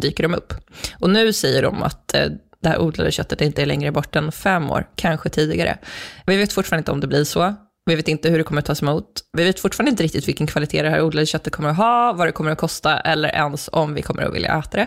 dyker 0.00 0.22
de 0.22 0.34
upp. 0.34 0.54
Och 1.00 1.10
nu 1.10 1.32
säger 1.32 1.62
de 1.62 1.82
att 1.82 2.14
äh, 2.14 2.26
det 2.62 2.68
här 2.68 2.80
odlade 2.80 3.12
köttet 3.12 3.40
inte 3.40 3.62
är 3.62 3.66
längre 3.66 3.92
bort 3.92 4.16
än 4.16 4.32
fem 4.32 4.70
år, 4.70 4.86
kanske 4.96 5.28
tidigare. 5.28 5.78
Vi 6.26 6.36
vet 6.36 6.52
fortfarande 6.52 6.80
inte 6.80 6.92
om 6.92 7.00
det 7.00 7.06
blir 7.06 7.24
så. 7.24 7.54
Vi 7.86 7.94
vet 7.94 8.08
inte 8.08 8.28
hur 8.30 8.38
det 8.38 8.44
kommer 8.44 8.58
att 8.58 8.66
tas 8.66 8.82
emot. 8.82 9.20
Vi 9.32 9.44
vet 9.44 9.60
fortfarande 9.60 9.90
inte 9.90 10.02
riktigt 10.02 10.28
vilken 10.28 10.46
kvalitet 10.46 10.82
det 10.82 10.90
här 10.90 11.02
odlade 11.02 11.26
köttet 11.26 11.52
kommer 11.52 11.68
att 11.68 11.76
ha, 11.76 12.12
vad 12.12 12.28
det 12.28 12.32
kommer 12.32 12.50
att 12.50 12.58
kosta 12.58 13.00
eller 13.00 13.28
ens 13.28 13.70
om 13.72 13.94
vi 13.94 14.02
kommer 14.02 14.22
att 14.22 14.34
vilja 14.34 14.58
äta 14.58 14.76
det. 14.76 14.86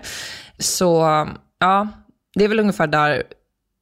Så 0.60 1.02
ja, 1.60 1.88
det 2.36 2.44
är 2.44 2.48
väl 2.48 2.60
ungefär 2.60 2.88
där 2.88 3.24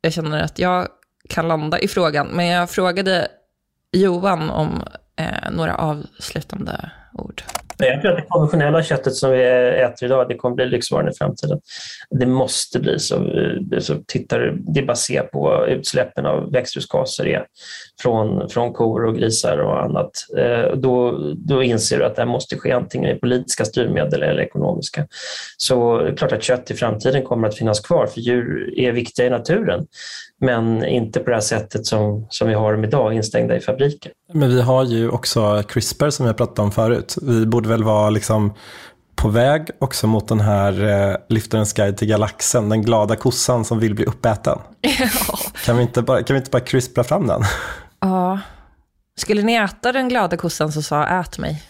jag 0.01 0.13
känner 0.13 0.43
att 0.43 0.59
jag 0.59 0.87
kan 1.29 1.47
landa 1.47 1.79
i 1.79 1.87
frågan. 1.87 2.27
Men 2.27 2.45
jag 2.45 2.69
frågade 2.69 3.27
Johan 3.91 4.49
om 4.49 4.83
eh, 5.15 5.51
några 5.51 5.75
avslutande 5.75 6.91
ord. 7.13 7.43
Jag 7.77 8.01
tror 8.01 8.11
att 8.11 8.17
det 8.17 8.25
konventionella 8.29 8.83
köttet 8.83 9.15
som 9.15 9.31
vi 9.31 9.43
äter 9.81 10.05
idag, 10.05 10.27
det 10.29 10.35
kommer 10.35 10.55
bli 10.55 10.65
lyxvaran 10.65 11.09
i 11.09 11.13
framtiden. 11.13 11.59
Det 12.09 12.25
måste 12.25 12.79
bli 12.79 12.99
så. 12.99 13.15
Eh, 13.15 13.79
så 13.79 13.95
tittar, 14.07 14.57
det 14.73 14.79
är 14.79 14.85
baserat 14.85 15.31
på 15.31 15.65
utsläppen 15.67 16.25
av 16.25 16.51
växthusgaser 16.51 17.45
från, 18.01 18.49
från 18.49 18.73
kor 18.73 19.05
och 19.05 19.15
grisar 19.15 19.57
och 19.57 19.83
annat. 19.83 20.11
Eh, 20.37 20.75
då, 20.75 21.17
då 21.35 21.63
inser 21.63 21.97
du 21.97 22.05
att 22.05 22.15
det 22.15 22.21
här 22.21 22.29
måste 22.29 22.57
ske 22.57 22.71
antingen 22.71 23.09
med 23.09 23.21
politiska 23.21 23.65
styrmedel 23.65 24.23
eller 24.23 24.41
ekonomiska. 24.41 25.07
Så 25.57 25.97
det 25.97 26.09
är 26.09 26.15
klart 26.15 26.31
att 26.31 26.43
kött 26.43 26.71
i 26.71 26.73
framtiden 26.73 27.23
kommer 27.23 27.47
att 27.47 27.57
finnas 27.57 27.79
kvar, 27.79 28.07
för 28.07 28.21
djur 28.21 28.79
är 28.79 28.91
viktiga 28.91 29.25
i 29.25 29.29
naturen 29.29 29.85
men 30.41 30.85
inte 30.85 31.19
på 31.19 31.29
det 31.29 31.35
här 31.35 31.41
sättet 31.41 31.85
som, 31.85 32.27
som 32.29 32.47
vi 32.47 32.53
har 32.53 32.73
dem 32.73 32.83
idag, 32.83 33.13
instängda 33.13 33.55
i 33.55 33.59
fabriker. 33.59 34.11
Men 34.33 34.49
vi 34.49 34.61
har 34.61 34.83
ju 34.83 35.09
också 35.09 35.63
CRISPR 35.67 36.09
som 36.09 36.25
jag 36.25 36.37
pratade 36.37 36.61
om 36.61 36.71
förut. 36.71 37.15
Vi 37.21 37.45
borde 37.45 37.69
väl 37.69 37.83
vara 37.83 38.09
liksom 38.09 38.53
på 39.15 39.29
väg 39.29 39.69
också 39.79 40.07
mot 40.07 40.27
den 40.27 40.39
här 40.39 40.83
eh, 40.83 41.15
Liftarens 41.29 41.73
guide 41.73 41.97
till 41.97 42.07
galaxen, 42.07 42.69
den 42.69 42.81
glada 42.81 43.15
kossan 43.15 43.65
som 43.65 43.79
vill 43.79 43.95
bli 43.95 44.05
uppäten. 44.05 44.59
Kan, 45.65 45.77
vi 45.77 45.83
inte 45.83 46.01
bara, 46.01 46.23
kan 46.23 46.33
vi 46.33 46.37
inte 46.37 46.51
bara 46.51 46.61
CRISPra 46.61 47.03
fram 47.03 47.27
den? 47.27 47.41
Ja. 47.99 48.39
Skulle 49.17 49.41
ni 49.41 49.55
äta 49.55 49.91
den 49.91 50.09
glada 50.09 50.37
kossan 50.37 50.71
så 50.71 50.81
sa 50.81 51.05
ät 51.05 51.37
mig. 51.37 51.63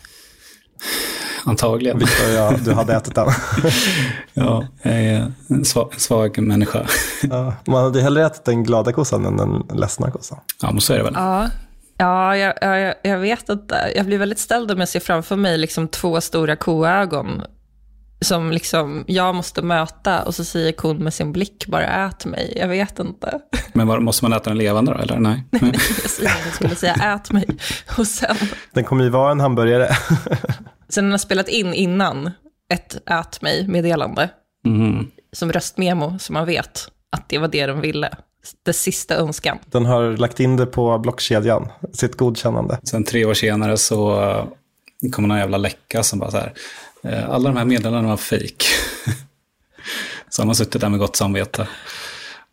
Antagligen. 1.45 1.99
Victor, 1.99 2.29
ja, 2.29 2.53
du 2.65 2.73
hade 2.73 2.93
ätit 2.93 3.15
den. 3.15 3.27
ja, 4.33 4.67
jag 4.81 4.93
är 4.93 5.31
en 5.47 5.65
svag, 5.65 5.89
en 5.93 5.99
svag 5.99 6.39
människa. 6.39 6.85
ja, 7.21 7.53
man 7.65 7.83
hade 7.83 8.01
hellre 8.01 8.25
ätit 8.25 8.45
den 8.45 8.63
glada 8.63 8.91
kossan 8.91 9.25
än 9.25 9.37
den 9.37 9.63
ledsna 9.73 10.11
kossan. 10.11 10.39
Ja, 10.61 10.71
men 10.71 10.81
så 10.81 10.93
är 10.93 10.97
det 10.97 11.03
väl. 11.03 11.13
Ja, 11.15 11.49
ja 11.97 12.37
jag, 12.37 12.53
jag, 12.61 12.95
jag 13.03 13.17
vet 13.17 13.49
inte. 13.49 13.91
Jag 13.95 14.05
blir 14.05 14.17
väldigt 14.17 14.39
ställd 14.39 14.71
om 14.71 14.79
jag 14.79 14.89
ser 14.89 14.99
framför 14.99 15.35
mig 15.35 15.57
liksom 15.57 15.87
två 15.87 16.21
stora 16.21 16.55
koögon 16.55 17.41
som 18.21 18.51
liksom 18.51 19.03
jag 19.07 19.35
måste 19.35 19.61
möta 19.61 20.23
och 20.23 20.35
så 20.35 20.43
säger 20.43 20.71
kon 20.71 20.97
med 20.97 21.13
sin 21.13 21.31
blick 21.31 21.67
bara 21.67 22.07
ät 22.07 22.25
mig. 22.25 22.53
Jag 22.55 22.67
vet 22.67 22.99
inte. 22.99 23.39
Men 23.73 23.87
var, 23.87 23.99
måste 23.99 24.25
man 24.25 24.33
äta 24.33 24.49
den 24.49 24.57
levande 24.57 24.93
då, 24.93 24.99
eller? 24.99 25.19
Nej. 25.19 25.43
Nej, 25.49 25.61
jag 25.73 26.09
säger 26.09 26.31
jag 26.45 26.53
skulle 26.53 26.75
säga 26.75 26.93
ät 26.93 27.31
mig. 27.31 27.47
Och 27.97 28.07
sen... 28.07 28.35
Den 28.73 28.83
kommer 28.83 29.03
ju 29.03 29.09
vara 29.09 29.31
en 29.31 29.39
hamburgare. 29.39 29.89
Sen 30.89 31.03
den 31.03 31.11
har 31.11 31.17
spelat 31.17 31.47
in 31.47 31.73
innan 31.73 32.31
ett 32.73 32.97
ät 33.09 33.41
mig-meddelande. 33.41 34.29
Mm. 34.65 35.11
Som 35.31 35.51
röstmemo, 35.51 36.19
så 36.19 36.33
man 36.33 36.45
vet 36.45 36.91
att 37.11 37.29
det 37.29 37.37
var 37.37 37.47
det 37.47 37.65
de 37.65 37.81
ville. 37.81 38.09
Det 38.63 38.73
sista 38.73 39.15
önskan. 39.15 39.57
Den 39.65 39.85
har 39.85 40.17
lagt 40.17 40.39
in 40.39 40.57
det 40.57 40.65
på 40.65 40.97
blockkedjan, 40.97 41.71
sitt 41.93 42.15
godkännande. 42.15 42.79
Sen 42.83 43.03
tre 43.03 43.25
år 43.25 43.33
senare 43.33 43.77
så 43.77 44.15
kommer 45.11 45.27
någon 45.27 45.37
jävla 45.37 45.57
läcka 45.57 46.03
som 46.03 46.19
bara 46.19 46.31
så 46.31 46.37
här, 46.37 46.53
alla 47.27 47.49
de 47.49 47.57
här 47.57 47.65
meddelandena 47.65 48.09
var 48.09 48.17
fejk. 48.17 48.65
så 50.29 50.41
har 50.41 50.45
man 50.45 50.55
suttit 50.55 50.81
där 50.81 50.89
med 50.89 50.99
gott 50.99 51.15
samvete. 51.15 51.67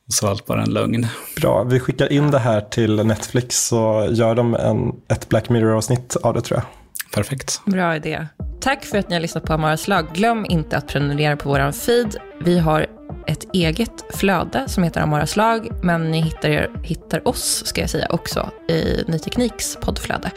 Och 0.06 0.12
så 0.12 0.26
var 0.26 0.30
allt 0.30 0.46
bara 0.46 0.62
en 0.62 0.72
lögn. 0.72 1.06
Bra, 1.36 1.62
vi 1.62 1.80
skickar 1.80 2.12
in 2.12 2.30
det 2.30 2.38
här 2.38 2.60
till 2.60 3.06
Netflix 3.06 3.66
så 3.66 4.08
gör 4.10 4.34
de 4.34 4.54
en, 4.54 4.92
ett 5.08 5.28
Black 5.28 5.48
Mirror-avsnitt 5.48 6.16
av 6.16 6.34
det 6.34 6.40
tror 6.40 6.60
jag. 6.60 6.81
Perfekt. 7.14 7.60
Bra 7.66 7.96
idé. 7.96 8.26
Tack 8.60 8.84
för 8.84 8.98
att 8.98 9.08
ni 9.08 9.14
har 9.14 9.20
lyssnat 9.20 9.44
på 9.44 9.52
Amaras 9.52 9.88
lag. 9.88 10.06
Glöm 10.14 10.46
inte 10.48 10.76
att 10.76 10.88
prenumerera 10.88 11.36
på 11.36 11.48
vår 11.48 11.72
feed. 11.72 12.16
Vi 12.40 12.58
har 12.58 12.86
ett 13.26 13.46
eget 13.52 14.04
flöde 14.14 14.68
som 14.68 14.82
heter 14.82 15.00
Amaras 15.00 15.36
lag, 15.36 15.68
men 15.82 16.10
ni 16.10 16.20
hittar, 16.20 16.84
hittar 16.84 17.28
oss, 17.28 17.66
ska 17.66 17.80
jag 17.80 17.90
säga, 17.90 18.06
också 18.10 18.50
i 18.68 19.04
Ny 19.06 19.18
Tekniks 19.18 19.76
poddflöde. 19.80 20.30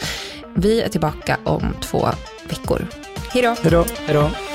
Vi 0.56 0.82
är 0.82 0.90
tillbaka 0.90 1.38
om 1.44 1.76
två 1.82 2.08
veckor. 2.50 2.88
Hej 3.30 3.44
då! 3.44 3.56
Hej 3.62 3.72
då! 3.72 3.86
Hej 4.06 4.14
då! 4.14 4.55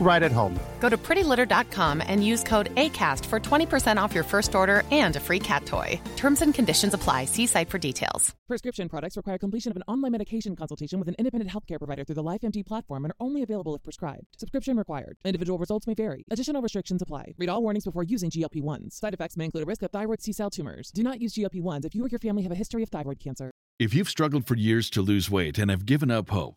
right 0.00 0.22
at 0.24 0.32
home. 0.32 0.58
Go 0.80 0.88
to 0.88 0.96
prettylitter.com 0.96 2.02
and 2.04 2.26
use 2.26 2.42
code 2.42 2.74
ACAST 2.74 3.24
for 3.26 3.38
20% 3.38 4.02
off 4.02 4.14
your 4.14 4.24
first 4.24 4.54
order 4.56 4.82
and 4.90 5.14
a 5.14 5.20
free 5.20 5.38
cat 5.38 5.66
toy. 5.66 6.00
Terms 6.16 6.42
and 6.42 6.52
conditions 6.52 6.94
apply. 6.94 7.26
See 7.26 7.46
site 7.46 7.68
for 7.70 7.78
details. 7.78 8.34
Prescription 8.48 8.88
products 8.88 9.16
require 9.16 9.38
completion 9.38 9.70
of 9.70 9.76
an 9.76 9.84
online 9.86 10.10
medication 10.10 10.56
consultation 10.56 10.98
with 10.98 11.06
an 11.06 11.14
independent 11.18 11.50
healthcare 11.52 11.78
provider 11.78 12.04
through 12.04 12.16
the 12.16 12.22
LifeMD 12.22 12.66
platform 12.66 13.04
and 13.04 13.12
are 13.12 13.16
only 13.20 13.44
available 13.44 13.76
if 13.76 13.84
prescribed. 13.84 14.26
Subscription 14.36 14.76
required. 14.76 15.16
Individual 15.24 15.56
results 15.56 15.86
may 15.86 15.94
vary. 15.94 16.24
Additional 16.32 16.60
restrictions 16.60 17.00
apply. 17.00 17.34
Read 17.38 17.48
all 17.48 17.62
warnings 17.62 17.84
before 17.84 18.02
using 18.02 18.28
GLP 18.28 18.60
1s. 18.60 18.94
Side 18.94 19.14
effects 19.14 19.36
may 19.36 19.44
include 19.44 19.62
a 19.62 19.66
risk 19.66 19.82
of 19.82 19.92
thyroid 19.92 20.20
C 20.20 20.32
cell 20.32 20.50
tumors. 20.50 20.90
Do 20.90 21.04
not 21.04 21.20
use 21.20 21.34
GLP 21.34 21.62
1s 21.62 21.84
if 21.84 21.94
you 21.94 22.04
or 22.04 22.08
your 22.08 22.18
family 22.18 22.42
have 22.42 22.52
a 22.52 22.56
history 22.56 22.82
of 22.82 22.88
thyroid 22.88 23.20
cancer. 23.20 23.52
If 23.78 23.94
you've 23.94 24.08
struggled 24.08 24.46
for 24.46 24.56
years 24.56 24.90
to 24.90 25.00
lose 25.00 25.30
weight 25.30 25.58
and 25.58 25.70
have 25.70 25.86
given 25.86 26.10
up 26.10 26.30
hope, 26.30 26.56